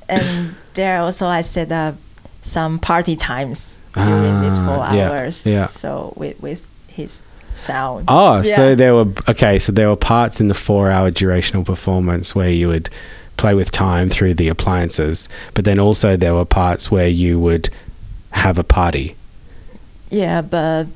[0.09, 1.95] and there also I set up
[2.41, 5.45] some party times during these four Ah, yeah, hours.
[5.45, 5.65] yeah.
[5.67, 7.21] So with with his
[7.55, 8.05] sound.
[8.07, 9.57] Oh, so there were okay.
[9.59, 12.89] So there were parts in the four-hour durational performance where you would
[13.37, 17.69] play with time through the appliances, but then also there were parts where you would
[18.31, 19.15] have a party.
[20.09, 20.87] Yeah, but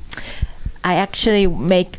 [0.83, 1.97] I actually make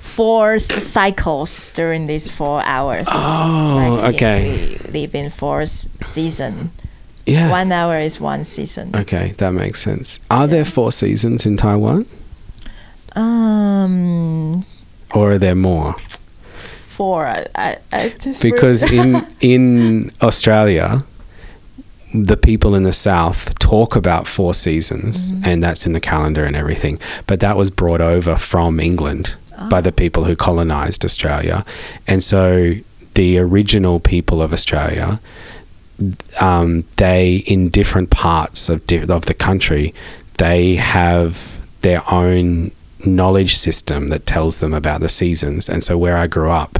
[0.00, 3.06] four cycles during these four hours.
[3.10, 4.78] Oh, Like in- okay.
[4.92, 6.70] we live in four s- season.
[7.26, 7.50] Yeah.
[7.50, 8.90] One hour is one season.
[8.94, 10.18] Okay, that makes sense.
[10.30, 12.06] Are there four seasons in Taiwan,
[13.14, 14.60] Um,
[15.14, 15.94] or are there more?
[16.88, 17.26] four.
[17.26, 21.02] I, I, I just because in in Australia,
[22.14, 26.54] the people in the south talk about four seasons, and that's in the calendar and
[26.56, 26.98] everything.
[27.26, 29.36] But that was brought over from England
[29.70, 31.64] by the people who colonized Australia,
[32.06, 32.74] and so
[33.14, 35.20] the original people of Australia,
[36.40, 39.94] um, they in different parts of di- of the country,
[40.38, 42.70] they have their own
[43.06, 45.68] knowledge system that tells them about the seasons.
[45.68, 46.78] And so where I grew up,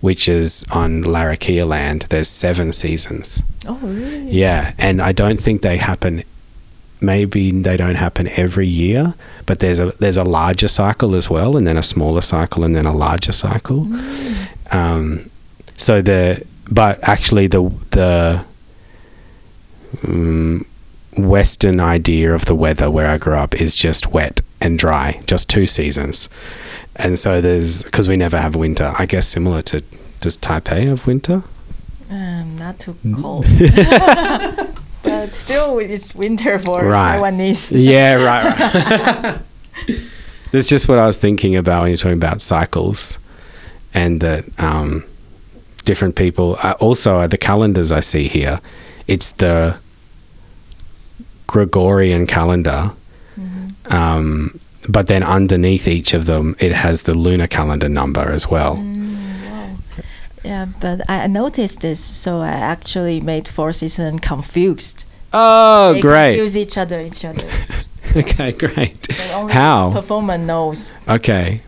[0.00, 3.42] which is on Larrakia land, there's seven seasons.
[3.66, 4.30] oh really?
[4.30, 6.22] Yeah, and I don't think they happen.
[7.00, 11.56] Maybe they don't happen every year, but there's a there's a larger cycle as well,
[11.56, 13.86] and then a smaller cycle, and then a larger cycle.
[14.72, 15.30] Um,
[15.76, 18.44] so the but actually the the
[20.06, 20.64] um,
[21.16, 25.48] Western idea of the weather where I grew up is just wet and dry, just
[25.48, 26.28] two seasons,
[26.96, 28.94] and so there's because we never have winter.
[28.98, 29.82] I guess similar to
[30.20, 31.42] does Taipei have winter?
[32.10, 33.20] Um, not too Mm.
[33.22, 33.46] cold.
[35.02, 37.18] but still, it's winter for Right.
[37.20, 37.72] Taiwanese.
[37.74, 38.58] Yeah, right,
[39.24, 39.38] right.
[40.52, 43.18] That's just what I was thinking about when you're talking about cycles,
[43.92, 45.04] and that um,
[45.84, 46.56] different people.
[46.62, 48.60] Uh, also, uh, the calendars I see here,
[49.06, 49.78] it's the
[51.46, 52.92] Gregorian calendar,
[53.38, 53.94] Mm-hmm.
[53.94, 58.76] um, but then underneath each of them, it has the lunar calendar number as well.
[58.76, 59.76] Mm, wow.
[60.42, 65.04] Yeah, but I noticed this, so I actually made four seasons confused.
[65.34, 66.36] Oh, they great!
[66.36, 67.46] confuse each other, each other.
[68.16, 69.08] Okay, great.
[69.34, 69.92] Only How?
[69.92, 70.90] Performer knows.
[71.06, 71.60] Okay,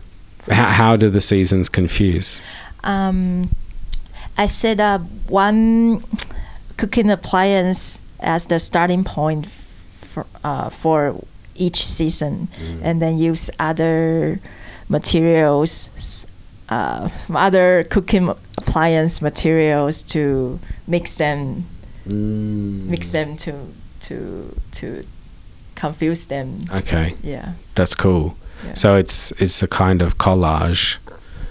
[0.49, 2.41] how, how do the seasons confuse?
[2.83, 3.49] Um,
[4.35, 6.03] I set up one
[6.79, 9.47] cooking appliance as the starting point
[10.01, 11.15] for uh, for
[11.55, 12.47] each season,
[12.83, 14.39] and then use other
[14.87, 15.89] materials,
[16.69, 21.65] uh, other cooking appliance materials to mix them,
[22.05, 23.51] mix them to
[24.07, 25.03] to to
[25.75, 26.59] confuse them.
[26.71, 27.15] Okay.
[27.23, 27.53] Yeah.
[27.75, 28.35] That's cool.
[28.65, 28.73] Yeah.
[28.75, 30.97] So it's it's a kind of collage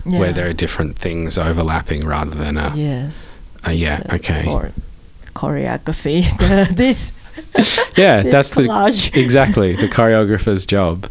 [0.05, 3.31] where there are different things overlapping rather than a Yes.
[3.65, 3.99] a yeah.
[3.99, 4.71] So Okay.
[5.39, 7.13] Choreography, the, this
[7.97, 11.07] Yeah, this that's the exactly the choreographer's job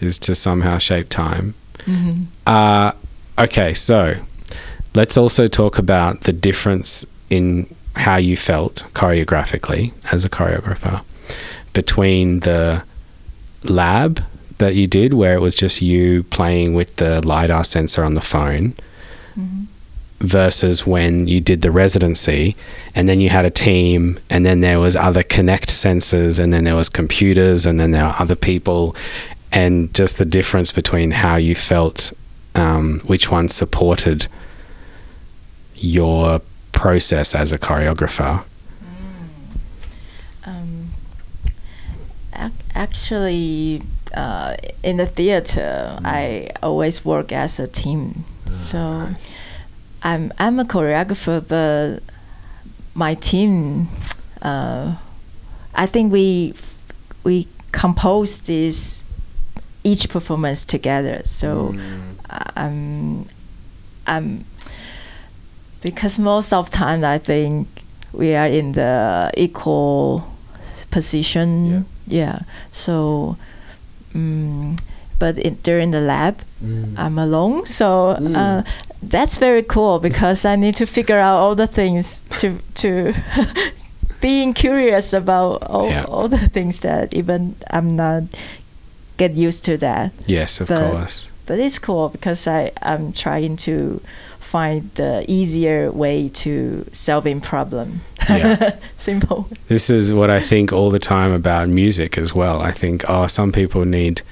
[0.00, 1.54] is to somehow shape time.
[1.86, 2.26] Mhm.
[2.46, 2.92] Uh,
[3.38, 4.14] okay, so
[4.94, 11.02] let's also talk about the difference in how you felt choreographically as a choreographer
[11.72, 12.82] between the
[13.64, 14.22] lab
[14.58, 18.20] that you did, where it was just you playing with the LiDAR sensor on the
[18.20, 18.74] phone,
[19.38, 19.66] Mhm.
[20.22, 22.54] Versus when you did the residency
[22.94, 26.62] and then you had a team and then there was other Kinect sensors and then
[26.62, 28.94] there was computers and then there were other people
[29.50, 32.12] and just the difference between how you felt
[32.54, 34.28] um, which one supported
[35.74, 36.40] your
[36.72, 38.44] process as a choreographer.
[40.44, 40.90] Um,
[42.34, 43.82] ac- actually,
[44.14, 48.24] uh, in the theater, I always work as a team.
[48.52, 49.08] So
[50.04, 52.02] I'm I'm a choreographer, but
[52.94, 53.88] my team,
[54.42, 54.96] uh,
[55.74, 56.54] I think we
[57.24, 59.04] we compose this
[59.84, 61.22] each performance together.
[61.24, 61.74] So
[62.56, 63.24] I'm
[64.06, 64.44] I'm
[65.80, 67.68] because most of the time I think
[68.12, 70.26] we are in the equal
[70.90, 71.86] position.
[72.06, 72.40] Yeah.
[72.72, 73.36] So
[74.14, 74.78] mm,
[75.22, 76.94] but in, during the lab, Mm.
[77.04, 77.66] I'm alone.
[77.66, 77.86] So
[78.18, 78.36] Mm.
[78.36, 78.62] uh,
[79.10, 82.48] that's very cool because I need to figure out all the things to
[82.82, 83.12] to
[84.20, 86.04] being curious about all, Yeah.
[86.08, 88.22] all the things that even I'm not
[89.16, 90.10] get used to that.
[90.26, 91.30] Yes, of But- course.
[91.46, 94.00] But it's cool because I I'm trying to
[94.40, 98.00] find the easier way to solving problem.
[98.28, 98.74] Yeah.
[98.98, 99.46] Simple.
[99.68, 102.60] This is what I think all the time about music as well.
[102.68, 104.22] I think, oh, some people need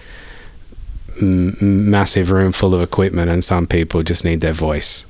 [1.20, 5.04] m- massive room full of equipment, and some people just need their voice,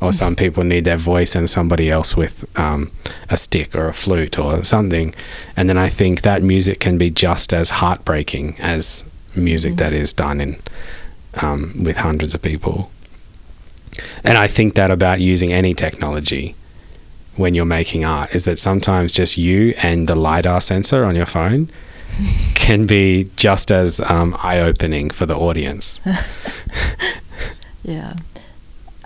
[0.00, 2.90] or some people need their voice and somebody else with um,
[3.30, 5.14] a stick or a flute or something.
[5.56, 9.04] And then I think that music can be just as heartbreaking as
[9.34, 10.56] music that is done in
[11.40, 12.90] um, with hundreds of people.
[14.24, 16.54] And I think that about using any technology
[17.36, 21.26] when you're making art is that sometimes just you and the lidar sensor on your
[21.26, 21.70] phone
[22.54, 26.00] can be just as um, eye-opening for the audience.
[27.84, 28.12] Yeah.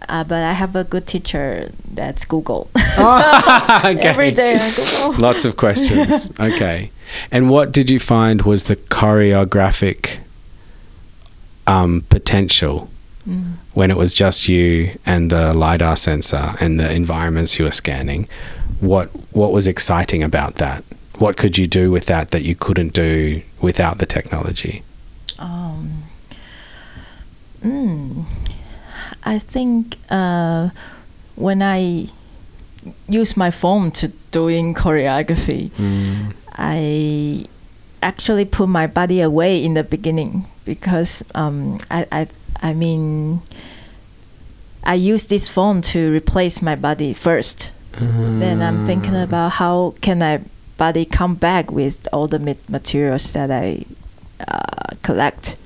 [0.07, 1.70] Uh, but I have a good teacher.
[1.94, 2.70] That's Google.
[2.76, 4.00] Okay.
[4.00, 5.20] Every day on Google.
[5.20, 6.30] Lots of questions.
[6.38, 6.90] Okay.
[7.30, 10.18] And what did you find was the choreographic
[11.66, 12.90] um, potential
[13.26, 13.54] Mm.
[13.74, 18.28] when it was just you and the lidar sensor and the environments you were scanning?
[18.78, 20.84] What what was exciting about that?
[21.18, 24.82] What could you do with that that you couldn't do without the technology?
[25.38, 26.04] Um,
[27.62, 28.24] mm,
[29.24, 30.70] I think uh,
[31.36, 32.08] when I
[33.08, 35.70] use my phone to doing choreography,
[36.52, 37.46] I
[38.02, 42.26] actually put my body away in the beginning because um, I, I
[42.62, 43.42] I mean
[44.84, 47.72] I use this phone to replace my body first.
[47.98, 50.40] Then I'm thinking about how can I
[50.76, 53.84] body come back with all the materials that I
[54.46, 55.56] uh, collect.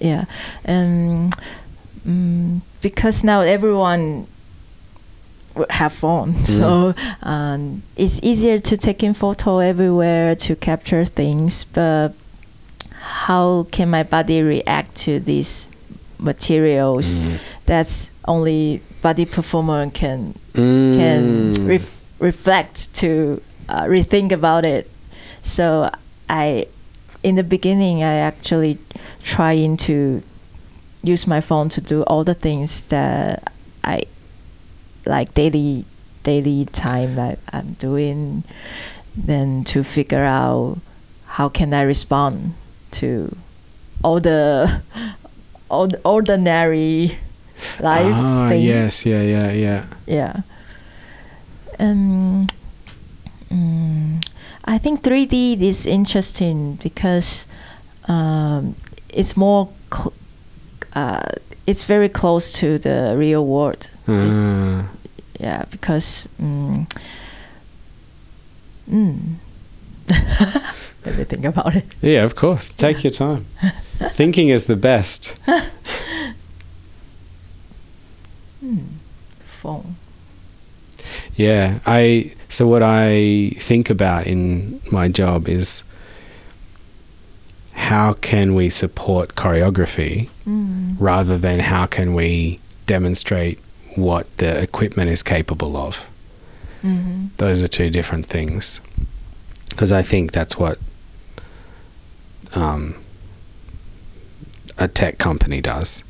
[0.00, 0.24] Yeah,
[0.64, 1.34] and
[2.06, 4.26] mm, because now everyone
[5.70, 11.64] have phone, so um, it's easier to take in photo everywhere to capture things.
[11.64, 12.10] But
[13.00, 15.68] how can my body react to these
[16.18, 17.18] materials?
[17.20, 17.38] Mm.
[17.66, 20.96] That's only body performer can Mm.
[20.96, 24.90] can ref- reflect to uh, rethink about it.
[25.42, 25.90] So
[26.28, 26.66] I,
[27.22, 28.78] in the beginning, I actually
[29.22, 30.22] trying to
[31.02, 33.52] use my phone to do all the things that
[33.84, 34.02] I
[35.06, 35.84] like daily
[36.22, 38.44] daily time that I'm doing.
[39.16, 40.78] Then to figure out
[41.26, 42.54] how can I respond
[42.92, 43.36] to
[44.04, 44.82] all the
[45.70, 47.18] all the ordinary
[47.80, 48.62] life Ah, thing.
[48.64, 49.84] yes, yeah, yeah, yeah.
[50.06, 50.40] Yeah.
[51.80, 52.46] Um,
[53.50, 54.22] mm,
[54.64, 57.46] I think 3D is interesting because
[58.06, 58.74] um,
[59.08, 60.12] it's more, cl-
[60.94, 61.22] uh,
[61.66, 63.90] it's very close to the real world.
[64.08, 64.88] Ah.
[65.40, 66.28] yeah, because.
[66.40, 66.86] Mm,
[68.90, 69.18] mm.
[71.04, 71.84] Let me think about it.
[72.02, 72.72] Yeah, of course.
[72.74, 73.46] Take your time.
[74.12, 75.38] Thinking is the best.
[78.60, 78.78] Hmm.
[79.62, 79.94] Phone.
[81.38, 85.84] Yeah, I so what I think about in my job is
[87.72, 90.96] how can we support choreography Mm.
[90.98, 93.58] rather than how can we demonstrate
[93.96, 96.08] what the equipment is capable of.
[96.82, 98.80] hmm Those are two different things.
[99.68, 100.78] Because I think that's what
[102.54, 102.94] um,
[104.78, 106.02] a tech company does.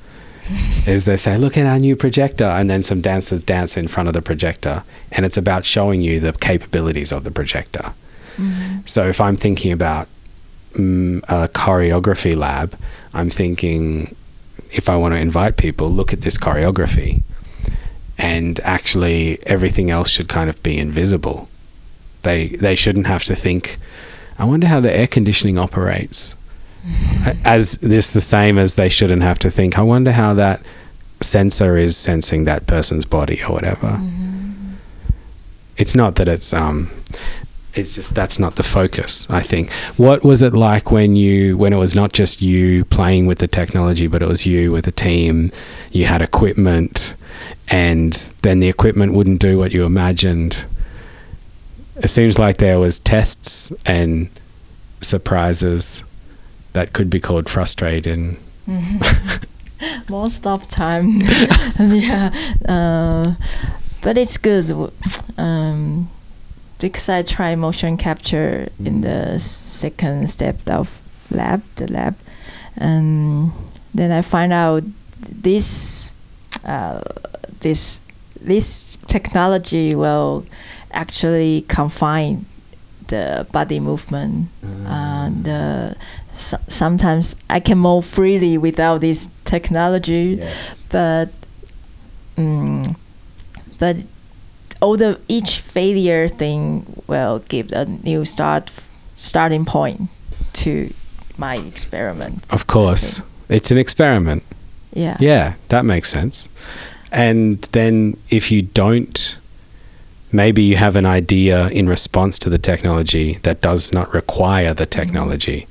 [0.87, 4.09] Is they say, look at our new projector, and then some dancers dance in front
[4.09, 4.83] of the projector,
[5.13, 7.93] and it's about showing you the capabilities of the projector.
[8.37, 10.09] hmm So if I'm thinking about
[10.73, 12.79] mm, a choreography lab,
[13.15, 14.15] I'm thinking
[14.71, 17.23] if I want to invite people, look at this choreography.
[18.19, 21.49] And actually, everything else should kind of be invisible.
[22.23, 23.79] They they shouldn't have to think.
[24.39, 26.37] I wonder how the air conditioning operates.
[27.45, 29.79] As just the same as they shouldn't have to think.
[29.79, 30.63] I wonder how that
[31.21, 33.91] sensor is sensing that person's body or whatever.
[33.97, 34.75] hmm
[35.77, 36.91] It's not that it's um
[37.75, 41.73] it's just that's not the focus i think what was it like when you when
[41.73, 44.91] it was not just you playing with the technology but it was you with a
[44.93, 45.51] team
[45.93, 47.15] you had equipment
[47.69, 50.67] and then the equipment wouldn't do what you imagined
[51.97, 54.29] it seems like there was tests and
[55.01, 56.03] surprises
[56.79, 58.37] that could be called frustrating.
[58.69, 59.01] Mhm.
[60.09, 61.21] most of time.
[61.79, 62.31] Yeah
[62.69, 63.35] uh,
[64.03, 64.71] but it's good.
[65.39, 66.11] Um,
[66.79, 70.87] because i try motion capture in the second step of
[71.31, 72.15] lab the lab.
[72.77, 73.51] And
[73.95, 74.83] then I find out
[75.43, 76.13] this
[76.65, 77.01] uh,
[77.61, 78.01] this
[78.41, 80.45] this technology will
[80.93, 82.45] actually confine
[83.09, 84.49] the body movement
[84.87, 85.95] and uh,
[86.39, 90.41] so- sometimes I can move freely without this technology
[90.91, 91.29] but
[92.37, 92.97] mm,
[93.79, 93.97] but
[94.81, 98.71] all the each failure thing will give a new start
[99.17, 100.09] starting point
[100.53, 100.93] to
[101.37, 103.23] my experiment Of course.
[103.49, 104.43] It's an experiment.
[104.93, 106.49] yeah Yeah, that makes sense.
[107.11, 109.39] And then if you don't,
[110.33, 114.87] maybe you have an idea in response to the technology that does not require the
[114.87, 115.67] technology.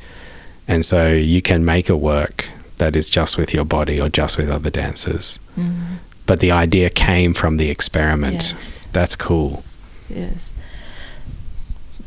[0.68, 4.38] And so you can make a work that is just with your body or just
[4.38, 5.40] with other dancers.
[5.58, 8.34] Mm, But the idea came from the experiment.
[8.36, 9.64] yes That's cool.
[10.10, 10.54] yes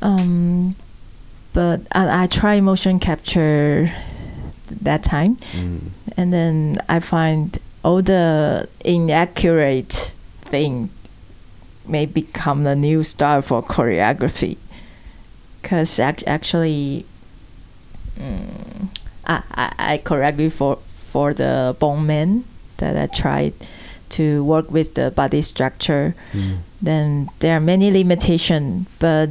[0.02, 0.74] um
[1.52, 3.92] but I, I try motion capture
[4.82, 5.36] that time
[6.16, 10.88] and then I find all the inaccurate thing
[11.86, 14.56] may become the new style for choreography.
[15.60, 17.04] Because ac- actually,
[18.20, 18.88] mm,
[19.26, 22.44] I, I, I choreography for, for the bone man
[22.78, 23.54] that I tried
[24.10, 26.14] to work with the body structure.
[26.82, 29.28] Then there are many limitations, but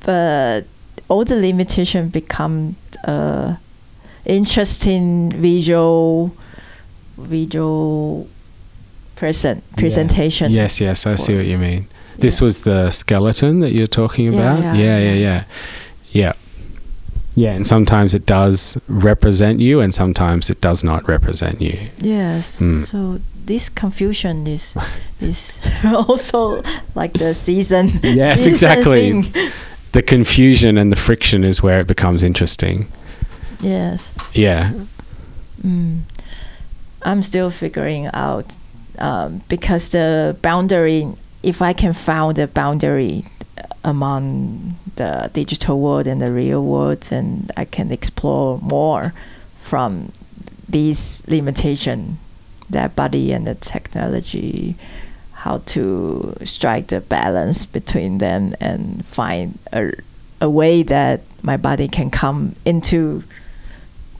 [0.00, 0.66] but
[1.08, 3.56] all the limitation become uh,
[4.24, 6.32] interesting visual
[7.16, 8.28] visual
[9.14, 10.52] present presentation.
[10.52, 11.86] Yes, yes, I see what you mean.
[12.18, 14.60] This was the skeleton that you're talking about?
[14.60, 15.14] yeah, yeah, yeah, yeah.
[15.14, 15.44] yeah.
[16.10, 16.32] Yeah.
[17.36, 21.78] Yeah, and sometimes it does represent you and sometimes it does not represent you.
[21.98, 22.60] Yes.
[22.60, 22.78] Mm.
[22.78, 24.74] So this confusion is
[25.20, 26.62] is also
[26.94, 27.90] like the season.
[28.02, 29.22] Yes, season exactly.
[29.22, 29.50] thing.
[29.92, 32.86] The confusion and the friction is where it becomes interesting.
[33.60, 34.14] Yes.
[34.32, 34.72] Yeah.
[35.62, 36.00] Mm.
[37.02, 38.56] I'm still figuring out
[38.98, 41.06] um, because the boundary,
[41.42, 43.26] if I can find the boundary
[43.86, 49.14] among the digital world and the real world, and I can explore more
[49.56, 50.12] from
[50.68, 52.18] these limitation,
[52.68, 54.74] that body and the technology,
[55.32, 59.92] how to strike the balance between them and find a,
[60.40, 63.22] a way that my body can come into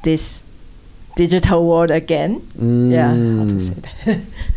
[0.05, 0.45] this
[1.17, 2.41] digital world again.
[2.57, 3.83] Yeah, how to say mm.
[4.05, 4.21] that?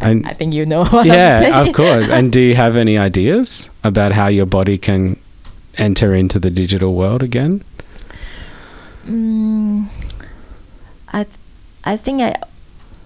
[0.00, 2.08] And I think you know what I'm yeah, of course.
[2.08, 5.18] And do you have any ideas about how your body can
[5.76, 7.62] enter into the digital world again?
[9.06, 9.86] Mm,
[11.12, 11.36] I, th-
[11.84, 12.34] I think I,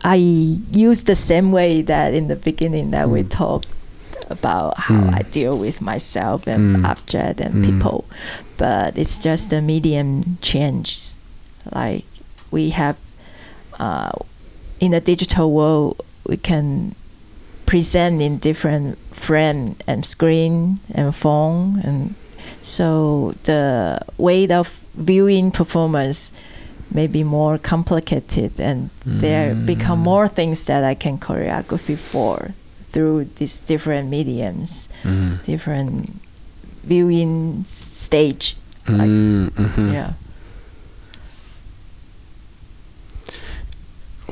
[0.05, 3.31] I use the same way that in the beginning that we Mm.
[3.31, 3.69] talked
[4.31, 5.15] about how Mm.
[5.15, 6.91] I deal with myself and Mm.
[6.91, 7.65] object and Mm.
[7.65, 8.05] people,
[8.57, 11.15] but it's just the medium change.
[11.73, 12.05] Like
[12.51, 12.97] we have,
[13.79, 14.11] uh,
[14.81, 16.95] in the digital world, we can
[17.67, 22.15] present in different frame and screen and phone and
[22.63, 26.33] so the way of viewing performance
[26.91, 30.05] may be more complicated and there become Mm.
[30.05, 32.51] more things that I can choreography for
[32.93, 35.43] through these different mediums, Mm.
[35.45, 36.21] different
[36.85, 38.57] viewing stage.
[38.87, 39.93] Like, Mm, mhm.
[39.93, 40.11] Yeah.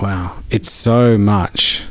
[0.00, 0.36] Wow.
[0.50, 1.84] It's so much.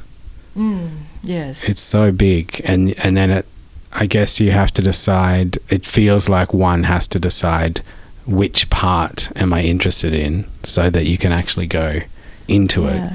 [0.57, 0.89] Mm,
[1.23, 1.69] yes.
[1.69, 3.45] It's so big and and then it
[3.93, 7.81] I guess you have to decide it feels like one has to decide
[8.25, 11.99] which part am I interested in so that you can actually go
[12.47, 13.11] into it.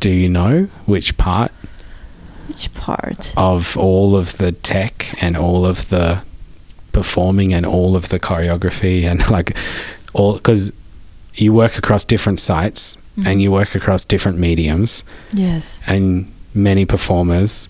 [0.00, 1.52] Do you know which part
[2.48, 3.32] Which part?
[3.36, 6.22] of all of the tech and all of the
[6.92, 9.56] performing and all of the choreography and like
[10.14, 10.72] all because
[11.34, 13.26] you work across different sites Mhm.
[13.26, 15.02] and you work across different mediums
[15.32, 15.80] Yes.
[15.86, 17.68] and many performers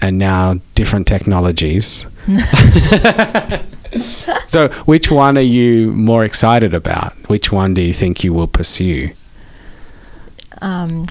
[0.00, 2.06] and now different technologies.
[4.48, 7.12] so, which one are you more excited about?
[7.28, 9.10] Which one do you think you will pursue?
[10.62, 11.06] Um,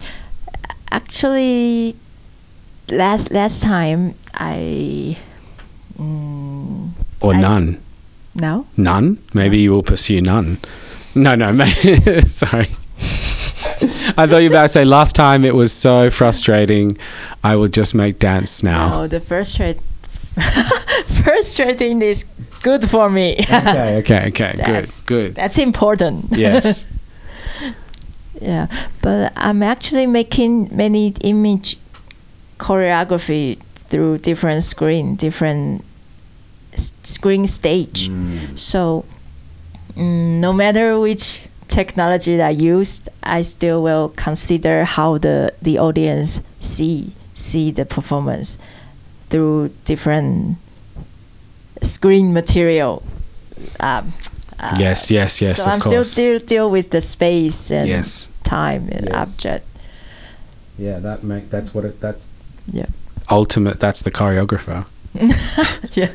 [0.92, 1.96] actually,
[2.90, 5.18] last last time I
[6.00, 6.90] mm,
[7.22, 7.78] Or I- none?
[8.36, 9.18] no None?
[9.34, 10.58] Maybe you will pursue none.
[11.16, 11.66] No, no,
[12.28, 12.70] sorry.
[14.18, 16.98] I thought you were about to say last time it was so frustrating.
[17.44, 18.90] I will just make dance now.
[18.90, 19.80] no the first trade
[21.24, 22.26] frustrating is
[22.62, 23.38] good for me.
[23.40, 24.54] Okay, okay, okay.
[24.58, 25.36] That's- good, good.
[25.36, 26.26] That's important.
[26.32, 26.86] Yes.
[28.42, 28.68] yeah,
[29.02, 31.78] but I'm actually making many image
[32.58, 35.84] choreography through different screen, different
[36.76, 38.10] screen stage.
[38.10, 38.58] Mm.
[38.58, 39.06] So
[39.96, 45.78] mm, no matter which technology that I used, I still will consider how the the
[45.80, 48.58] audience see see the performance
[49.30, 50.58] through different
[51.82, 53.04] screen material.
[53.80, 54.14] Um,
[54.60, 55.58] uh, yes, yes, yes.
[55.64, 55.92] so of I'm course.
[55.92, 58.28] still still deal with the space and yes.
[58.44, 59.16] time and Yes.
[59.16, 59.66] object.
[60.78, 62.30] Yeah, that make that's what it that's
[62.72, 62.86] Yeah.
[63.30, 64.86] ultimate that's the choreographer.
[65.96, 66.12] yeah.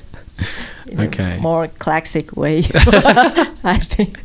[0.87, 1.39] In Okay.
[1.41, 2.59] more classic way,
[3.65, 4.19] I think.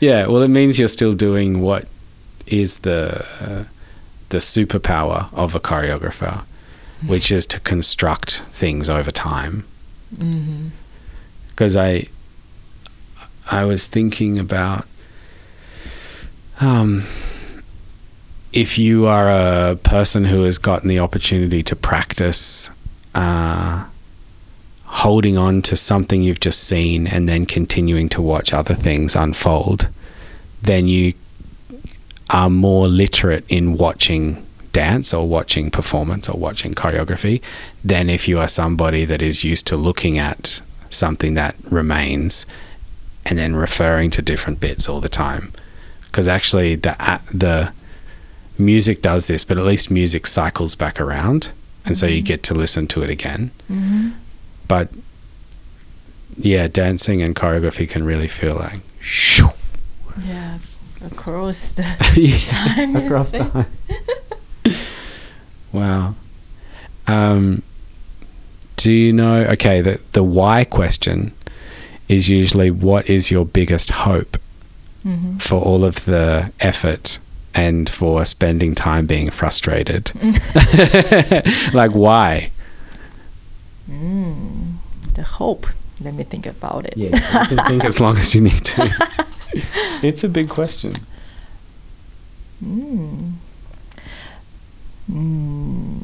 [0.00, 1.86] Yeah, well, it means you're still doing what
[2.46, 3.64] is the uh,
[4.30, 6.42] the superpower of a choreographer,
[7.06, 9.66] which is to construct things over time.
[11.50, 12.06] Because I
[13.50, 14.86] I was thinking about
[16.60, 17.04] um,
[18.52, 22.70] if you are a person who has gotten the opportunity to practice
[23.14, 23.84] uh,
[24.92, 29.88] holding on to something you've just seen and then continuing to watch other things unfold,
[30.62, 31.14] then you
[32.28, 37.40] are more literate in watching dance or watching performance or watching choreography
[37.84, 40.60] than if you are somebody that is used to looking at
[40.90, 42.46] something that remains
[43.26, 45.52] and then referring to different bits all the time.
[46.06, 46.96] Because actually the
[47.32, 47.72] the
[48.58, 51.50] music does this but at least music cycles back around
[51.86, 52.26] and so you Mhm.
[52.26, 53.50] get to listen to it again.
[53.68, 54.10] Hmm
[54.70, 54.88] but
[56.38, 59.48] yeah dancing and choreography can really feel like shoo,
[60.24, 60.58] Yeah.
[61.04, 61.82] Across the
[62.48, 62.94] time.
[62.94, 63.66] across time
[65.72, 66.14] wow
[67.06, 67.62] um
[68.76, 71.32] do you know okay the the why question
[72.08, 74.36] is usually what is your biggest hope
[75.04, 75.40] Mhm.
[75.40, 77.18] for all of the effort
[77.54, 80.12] and for spending time being frustrated
[81.72, 82.50] like why
[83.90, 84.76] Mm,
[85.14, 85.66] the hope.
[86.00, 86.94] Let me think about it.
[86.96, 87.10] yeah
[87.50, 88.88] you can think as long as you need to
[90.02, 90.94] it's a big question
[92.64, 93.32] Mm.
[95.10, 96.00] Mm.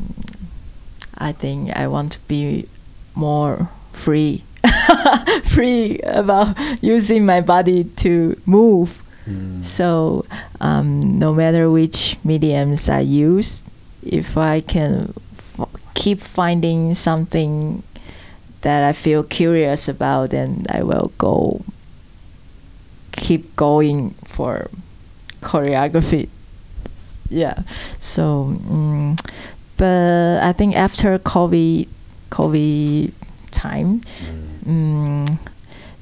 [1.19, 2.67] I think I want to be
[3.15, 4.43] more free,
[5.45, 9.03] free about using my body to move.
[9.63, 10.25] So,
[10.61, 13.63] um, no matter which mediums I use,
[14.03, 15.13] if I can
[16.07, 17.83] keep finding something
[18.63, 21.63] that I feel curious about, then I will go.
[23.11, 24.71] Keep going for
[25.43, 26.29] choreography.
[27.29, 27.67] Yeah.
[27.99, 29.19] So, mm,
[29.77, 31.89] but I think after COVID,
[32.31, 33.11] COVID
[33.51, 34.03] time,
[34.63, 35.27] mm,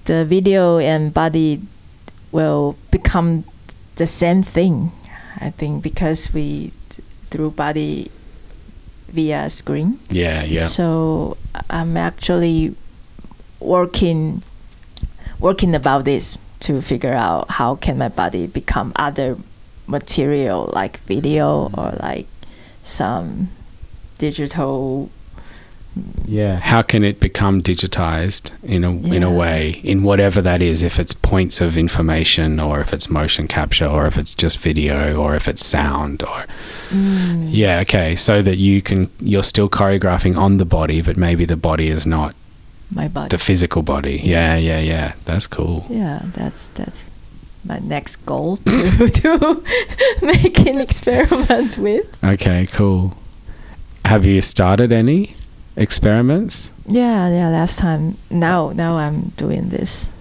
[0.04, 1.62] the video and body
[2.30, 3.44] will become
[3.96, 4.92] the same thing.
[5.40, 6.72] I think because we
[7.30, 8.10] through body
[9.08, 9.98] via screen.
[10.10, 11.36] yeah yeah So
[11.70, 12.74] I'm actually
[13.60, 14.42] working
[15.40, 19.36] working about this to figure out how can my body become other
[19.86, 22.26] material like video or like
[22.82, 23.48] some
[24.18, 25.10] digital
[26.26, 30.82] Yeah, how can it become digitized in a in a way in whatever that is
[30.82, 35.14] if it's points of information or if it's motion capture or if it's just video
[35.14, 36.46] or if it's sound or
[36.90, 38.16] Mm, yeah okay.
[38.16, 42.04] So that you can you're still choreographing on the body but maybe the body is
[42.06, 42.34] not
[42.90, 43.28] my body.
[43.28, 44.20] the physical body.
[44.24, 45.12] Yeah yeah yeah.
[45.26, 45.86] That's cool.
[45.88, 47.10] Yeah, that's that's
[47.64, 49.64] my next goal to to
[50.22, 52.06] make an experiment with.
[52.24, 53.14] okay cool.
[54.04, 55.34] Have you started any
[55.76, 57.48] experiments Yeah, yeah.
[57.48, 60.12] Last time, now now I'm doing this.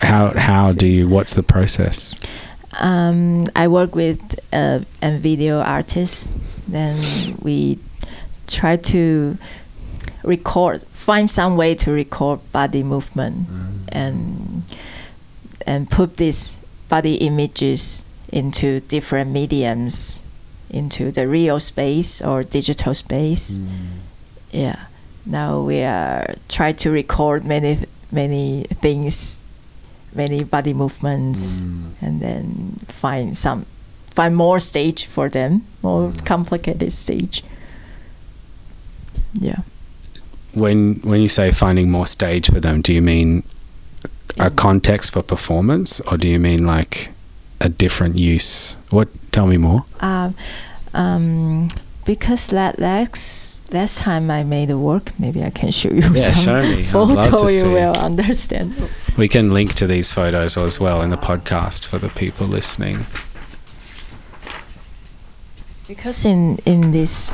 [0.00, 2.14] how how do you what's the process
[2.78, 4.20] Um, I work with
[4.52, 6.28] uh, a video artist.
[6.68, 6.96] Then
[7.42, 7.78] we
[8.46, 9.36] try to
[10.22, 13.48] record, find some way to record body movement
[13.88, 14.64] and
[15.66, 20.22] and put these body images into different mediums,
[20.70, 23.58] into the real space or digital space.
[24.52, 24.87] Yeah.
[25.30, 27.78] Now we are try to record many
[28.10, 29.36] many things,
[30.14, 31.60] many body movements
[32.00, 33.66] and then find some
[34.10, 36.24] find more stage for them more Mm.
[36.24, 37.44] complicated stage.
[39.34, 39.60] Yeah.
[40.54, 43.42] When when you say finding more stage for them do you mean
[44.38, 47.10] a context for performance or do you mean like
[47.60, 48.76] a different use?
[48.90, 49.84] What tell me more.
[50.00, 50.34] Um,
[50.94, 51.68] um,
[52.08, 55.12] because that last last time I made a work.
[55.18, 56.80] Maybe I can show you Yeah, some show me.
[56.80, 57.68] I'd photo love to you see.
[57.68, 58.72] will understand.
[59.18, 63.04] We can link to these photos as well in the podcast for the people listening.
[65.86, 67.28] Because in in this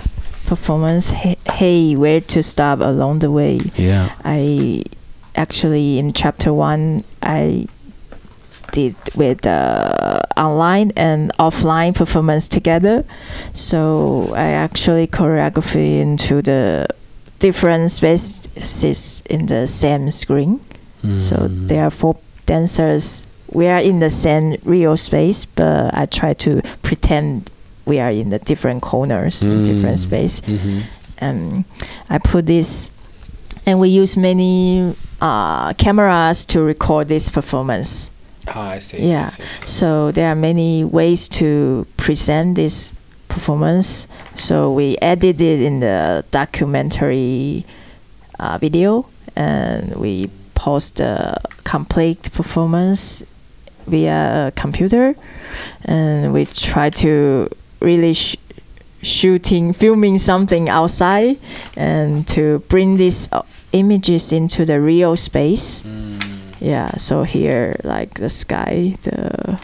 [0.47, 3.61] performance hey, hey where to stop along the way.
[3.77, 4.11] Yeah.
[4.25, 4.83] I
[5.37, 7.69] actually in chapter one I
[8.75, 13.05] did with uh, online and offline performance together.
[13.53, 16.87] So I actually choreography into the
[17.39, 20.59] different spaces in the same screen.
[21.19, 21.69] So Mm.
[21.69, 22.17] there are four
[22.47, 23.27] dancers.
[23.53, 27.51] We are in the same real space, but I try to pretend
[27.85, 30.07] we are in the different corners, in different Mm.
[30.09, 30.41] space.
[30.41, 30.83] Mhm.
[31.19, 31.65] And
[32.09, 32.89] I put this,
[33.67, 38.11] and we use many uh, cameras to record this performance.
[38.49, 38.99] Oh, I see.
[38.99, 39.23] Yeah.
[39.23, 39.71] Yes, yes, yes.
[39.71, 42.93] So there are many ways to present this
[43.29, 44.07] performance.
[44.37, 47.65] So we edited it in the documentary
[48.39, 53.25] uh, video, and we post the complete performance
[53.87, 55.15] via a computer,
[55.85, 57.49] and we try to
[57.81, 58.37] really sh-
[59.03, 61.39] shooting, filming something outside,
[61.77, 63.43] and to bring these uh,
[63.73, 66.24] images into the real space Mm.
[66.65, 69.59] Yeah so here like the sky the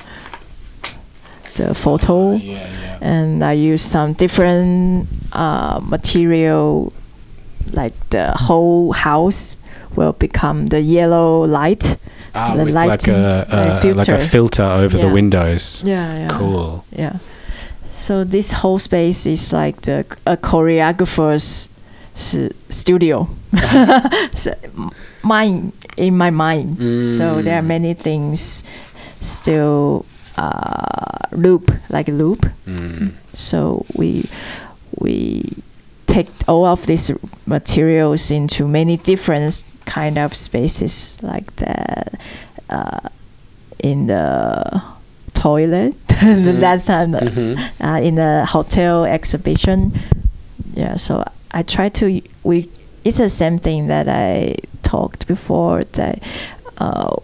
[1.57, 2.99] the photo Oh, yeah, yeah.
[3.01, 6.93] and i use some different uh, material
[7.73, 9.59] like the whole house
[9.97, 11.97] will become the yellow light
[12.35, 14.19] Ah, the with like lighting, a, uh, a like a filter.
[14.19, 15.83] filter over the windows.
[15.85, 16.85] yeah yeah Cool.
[16.93, 17.19] yeah
[17.91, 21.69] so this whole space is like the a choreographer's
[22.15, 23.27] s- studio
[24.35, 24.55] so,
[25.23, 26.77] m- mine in my mind
[27.17, 27.67] so there are Mm.
[27.67, 28.63] many things
[29.21, 30.05] still
[30.37, 33.13] uh, loop like a loop Mm.
[33.35, 34.25] so we
[34.99, 35.43] we
[36.07, 37.13] take all of these
[37.47, 42.15] materials into many different kind of spaces like that
[42.71, 43.01] uh,
[43.79, 44.83] in the
[45.35, 46.61] toilet the Mhm.
[46.61, 47.59] last time Mhm.
[47.81, 49.93] uh, in the hotel exhibition.
[50.75, 52.69] Yeah, so I try to we.
[53.05, 56.23] It's the same thing that I talked before that
[56.79, 57.17] uh,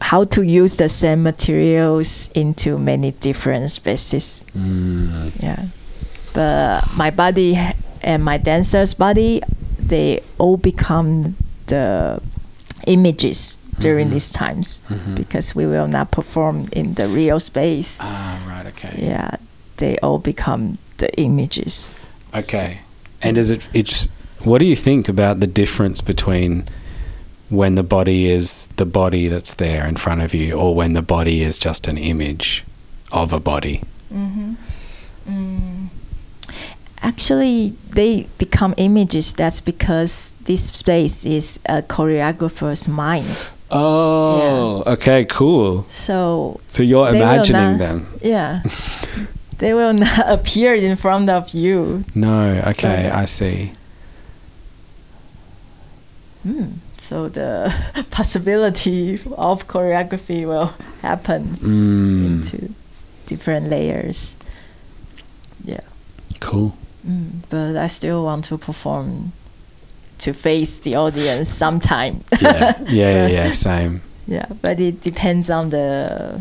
[0.00, 4.44] how to use the same materials into many different spaces.
[4.56, 5.32] Mm.
[5.42, 5.64] Yeah,
[6.34, 7.58] but my body
[8.02, 9.42] and my dancer's body,
[9.80, 12.20] they all become the
[12.86, 14.12] images during Mhm.
[14.12, 15.14] these times Mhm.
[15.16, 18.66] because we will not perform in the real space Ah, right.
[18.66, 18.94] Okay.
[18.96, 19.30] yeah
[19.76, 21.94] they all become the images
[22.32, 22.78] Okay.
[23.22, 24.08] And is it it's
[24.44, 26.64] what do you think about the difference between
[27.48, 31.02] when the body is the body that's there in front of you or when the
[31.02, 32.64] body is just an image
[33.12, 33.82] of a body?
[34.12, 34.54] mm-hmm.
[35.28, 35.86] mm.
[37.02, 45.86] actually they become images that's because this space is a choreographer's mind Oh, okay, cool.
[45.88, 48.06] so So you're imagining not- them.
[48.22, 48.62] yeah
[49.58, 53.72] they will not appear in front of you No, okay, So- I see.
[56.46, 56.72] Mm.
[56.98, 57.72] so the
[58.10, 60.72] possibility of choreography will
[61.02, 62.70] happen Mm, into
[63.26, 64.36] different layers
[65.64, 65.80] yeah
[66.40, 66.72] cool.
[67.08, 69.32] Mm, but I still want to perform
[70.18, 72.22] to face the audience sometime.
[72.40, 74.00] Yeah, yeah, yeah, yeah, same.
[74.26, 76.40] yeah, but it depends on the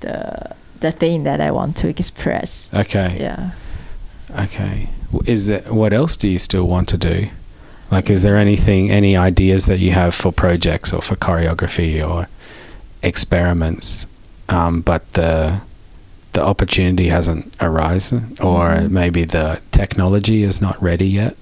[0.00, 2.70] the the thing that I want to express.
[2.74, 3.16] Okay.
[3.20, 3.50] Yeah.
[4.38, 4.88] Okay.
[5.24, 7.28] Is that what else do you still want to do?
[7.90, 12.26] Like, is there anything, any ideas that you have for projects or for choreography or
[13.02, 14.06] experiments,
[14.48, 15.60] um, but the
[16.32, 18.90] the opportunity hasn't arisen, or Mhm.
[18.90, 21.34] maybe the technology is not ready yet?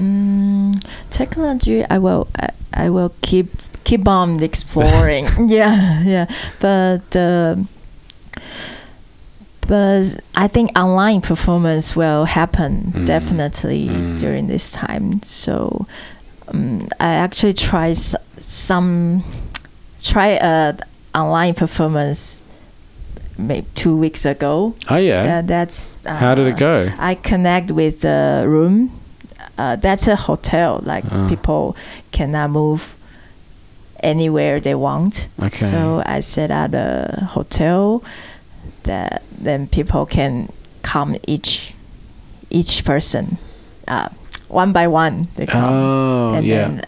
[0.00, 0.78] Mm,
[1.10, 3.48] technology, I will I, I will keep
[3.84, 5.26] keep on exploring.
[5.48, 6.26] yeah, yeah,
[6.60, 7.16] but.
[7.16, 7.56] Uh,
[9.68, 13.06] but I think online performance will happen Mm.
[13.06, 14.18] definitely Mm.
[14.18, 15.20] during this time.
[15.22, 15.86] So
[16.48, 19.22] um, I actually try s- some
[20.02, 20.74] try a
[21.14, 22.40] online performance
[23.36, 24.74] maybe two weeks ago.
[24.88, 25.22] Oh yeah.
[25.22, 26.88] That, that's uh, How did it go?
[26.98, 28.90] I connect with the room.
[29.58, 30.80] Uh, that's a hotel.
[30.84, 31.28] Like Ah.
[31.28, 31.76] people
[32.10, 32.96] cannot move
[34.02, 35.28] anywhere they want.
[35.42, 35.66] Okay.
[35.66, 38.02] So I set out a hotel
[38.84, 40.48] that then people can
[40.82, 41.74] come each
[42.50, 43.38] each person
[43.86, 44.08] uh,
[44.48, 45.28] one by one.
[45.36, 46.56] They come Oh and yeah.
[46.56, 46.86] then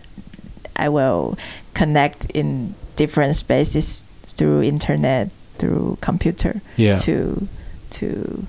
[0.76, 1.36] I will
[1.74, 6.96] connect in different spaces through internet, through computer yeah.
[6.98, 7.46] to
[7.90, 8.46] to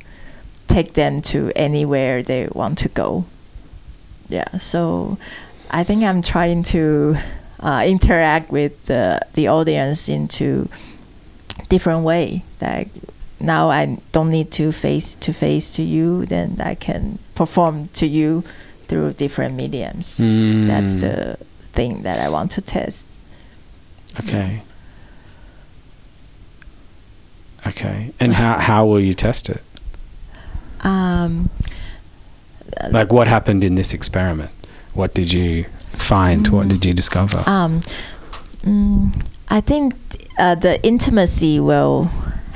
[0.67, 3.25] take them to anywhere they want to go.
[4.29, 5.17] Yeah, so
[5.69, 7.17] I think I'm trying to
[7.59, 10.69] uh, interact with the the audience into
[11.69, 12.43] different way.
[12.61, 12.89] Like
[13.43, 18.05] now I don't need to face to face to you, then I can perform to
[18.07, 18.43] you
[18.87, 20.17] through different mediums.
[20.17, 21.01] That's Mm.
[21.01, 21.37] the
[21.73, 23.05] thing that I want to test.
[24.19, 24.61] Okay.
[27.67, 28.11] Okay.
[28.19, 29.61] And how how will you test it?
[30.83, 31.49] Um,
[32.91, 34.49] Like what happened in this experiment?
[34.93, 36.47] What did you find?
[36.47, 37.43] What did you discover?
[37.47, 37.81] um,
[38.65, 39.11] mm,
[39.49, 39.93] I think
[40.39, 42.09] uh, the intimacy will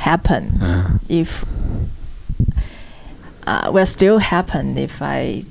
[0.10, 1.30] happen Uh, if
[3.48, 5.44] uh, will still happen if I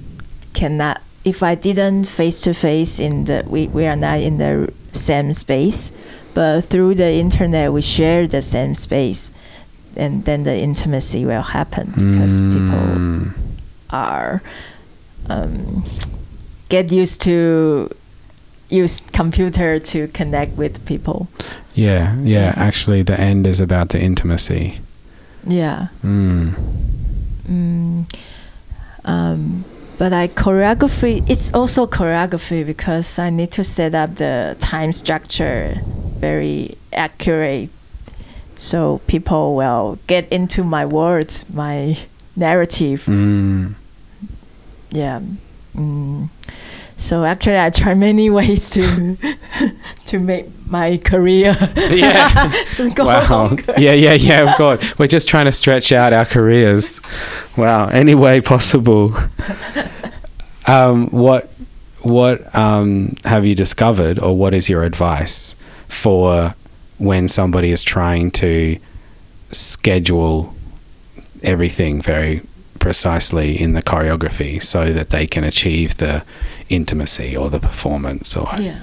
[0.53, 4.73] cannot if I didn't face to face in the we, we are not in the
[4.93, 5.93] same space
[6.35, 9.31] but through the internet we share the same space
[9.97, 13.33] and then the intimacy will happen because people mm,
[13.91, 14.43] are
[15.29, 15.85] um,
[16.69, 17.89] get used to
[18.71, 21.29] use computer to connect with people
[21.75, 22.53] yeah, yeah.
[22.57, 24.81] Actually, the end is about the intimacy.
[25.47, 26.55] yeah Mm.
[27.49, 28.07] Mm,
[29.05, 29.65] um,
[29.99, 31.29] but I choreography.
[31.29, 35.77] It's also choreography because I need to set up the time structure
[36.19, 37.69] very accurate,
[38.57, 41.99] so people will get into my words, my
[42.37, 43.05] narrative.
[43.07, 43.75] Mm.
[44.91, 45.21] Yeah.
[45.77, 46.31] Mm.
[46.97, 49.17] So actually, I try many ways to
[50.07, 52.53] to make my career Yeah.
[52.95, 53.29] go wow.
[53.31, 53.75] longer.
[53.77, 54.99] Yeah, yeah, yeah, of course.
[54.99, 57.01] We're just trying to stretch out our careers.
[57.57, 57.89] Wow.
[57.89, 59.15] Any way possible.
[60.67, 61.51] Um, what
[62.01, 65.57] what um, have you discovered or what is your advice
[65.89, 66.55] for
[66.99, 68.79] when somebody is trying to
[69.51, 70.55] schedule
[71.43, 72.43] everything very
[72.85, 76.23] precisely in the choreography so that they can achieve the
[76.69, 78.77] intimacy or the performance or Yeah.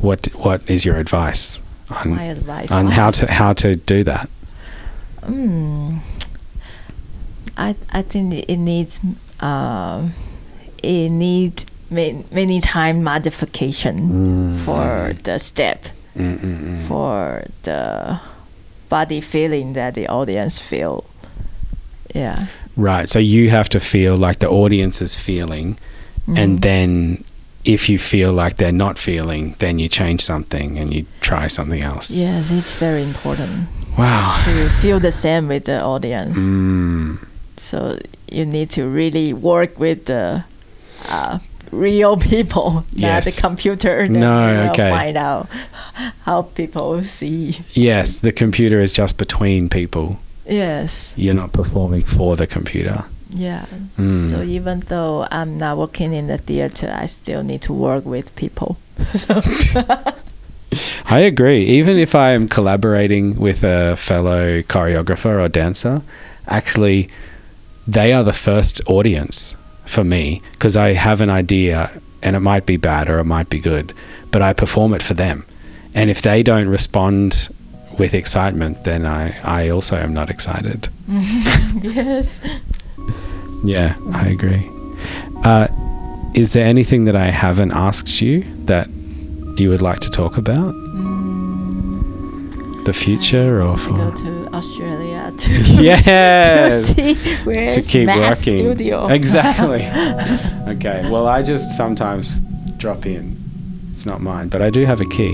[0.00, 4.28] what what is your advice on My advice on how to how to do that.
[5.22, 6.00] Mm.
[7.56, 9.00] I I think it needs
[9.40, 10.12] um,
[10.82, 15.78] it needs many, many time modification for the step
[16.18, 16.88] Mm, mm, mm.
[16.88, 18.20] for the
[18.90, 21.04] body feeling that the audience feel.
[22.14, 22.46] Yeah.
[22.76, 23.08] Right.
[23.08, 25.76] So you have to feel like the audience is feeling,
[26.28, 26.38] Mhm.
[26.38, 27.24] and then
[27.64, 31.82] if you feel like they're not feeling, then you change something and you try something
[31.82, 32.10] else.
[32.10, 33.68] yes, it's very important
[33.98, 34.34] Wow.
[34.44, 36.36] to feel the same with the audience.
[36.38, 37.18] Mm.
[37.56, 37.98] So
[38.30, 40.42] you need to really work with the
[41.10, 41.38] uh,
[41.70, 44.06] real people, not the computer.
[44.08, 44.90] Then No, okay.
[44.90, 45.48] Find out
[46.24, 47.58] how people see.
[47.74, 50.18] Yes, the computer is just between people.
[50.46, 51.14] Yes.
[51.16, 53.04] You're not performing for the computer.
[53.30, 53.66] Yeah.
[53.96, 54.30] Mm.
[54.30, 58.34] So even though I'm not working in the theater, I still need to work with
[58.36, 58.76] people.
[59.14, 59.40] so
[61.06, 61.64] I agree.
[61.64, 66.02] Even if I am collaborating with a fellow choreographer or dancer,
[66.46, 67.08] actually,
[67.86, 71.90] they are the first audience for me because I have an idea
[72.22, 73.92] and it might be bad or it might be good,
[74.30, 75.44] but I perform it for them.
[75.94, 77.54] And if they don't respond
[77.98, 80.88] with excitement, then I, I also am not excited.
[81.82, 82.40] yes.
[83.64, 84.68] Yeah, I agree.
[85.44, 85.68] Uh,
[86.34, 88.88] is there anything that I haven't asked you that
[89.56, 90.72] you would like to talk about?
[92.84, 97.14] The future or To go for to Australia to, yes to see
[97.44, 99.06] where's to keep Matt's working studio.
[99.06, 99.86] exactly.
[100.66, 102.40] okay, well I just sometimes
[102.78, 103.36] drop in.
[103.92, 105.32] It's not mine, but I do have a key,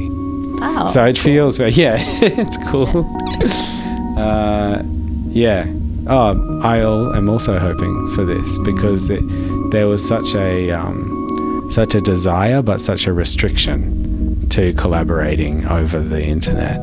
[0.60, 1.24] Oh, so it cool.
[1.24, 2.86] feels very yeah, it's cool.
[4.18, 4.82] uh,
[5.30, 5.66] yeah.
[6.10, 6.78] Oh, I
[7.16, 9.22] am also hoping for this because it,
[9.70, 16.00] there was such a um, such a desire, but such a restriction to collaborating over
[16.00, 16.80] the internet.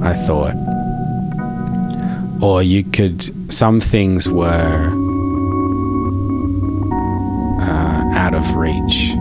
[0.00, 0.54] I thought,
[2.42, 3.52] or you could.
[3.52, 4.92] Some things were
[7.60, 9.12] uh, out of reach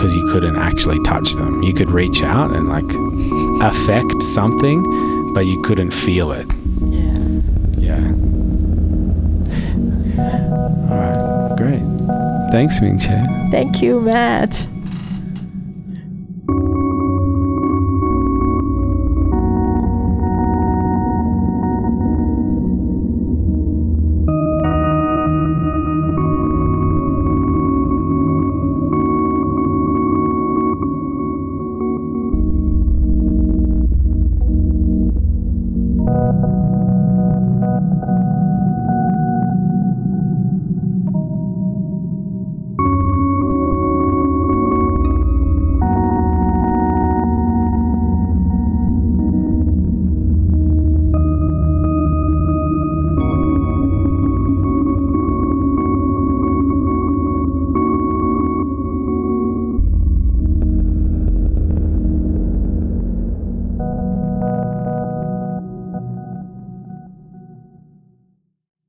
[0.00, 1.62] because you couldn't actually touch them.
[1.62, 2.90] You could reach out and like
[3.62, 6.46] affect something, but you couldn't feel it.
[6.86, 7.18] Yeah.
[7.76, 8.14] Yeah.
[10.88, 11.54] All right.
[11.58, 11.82] Great.
[12.50, 13.26] Thanks, Ming Che.
[13.50, 14.66] Thank you, Matt.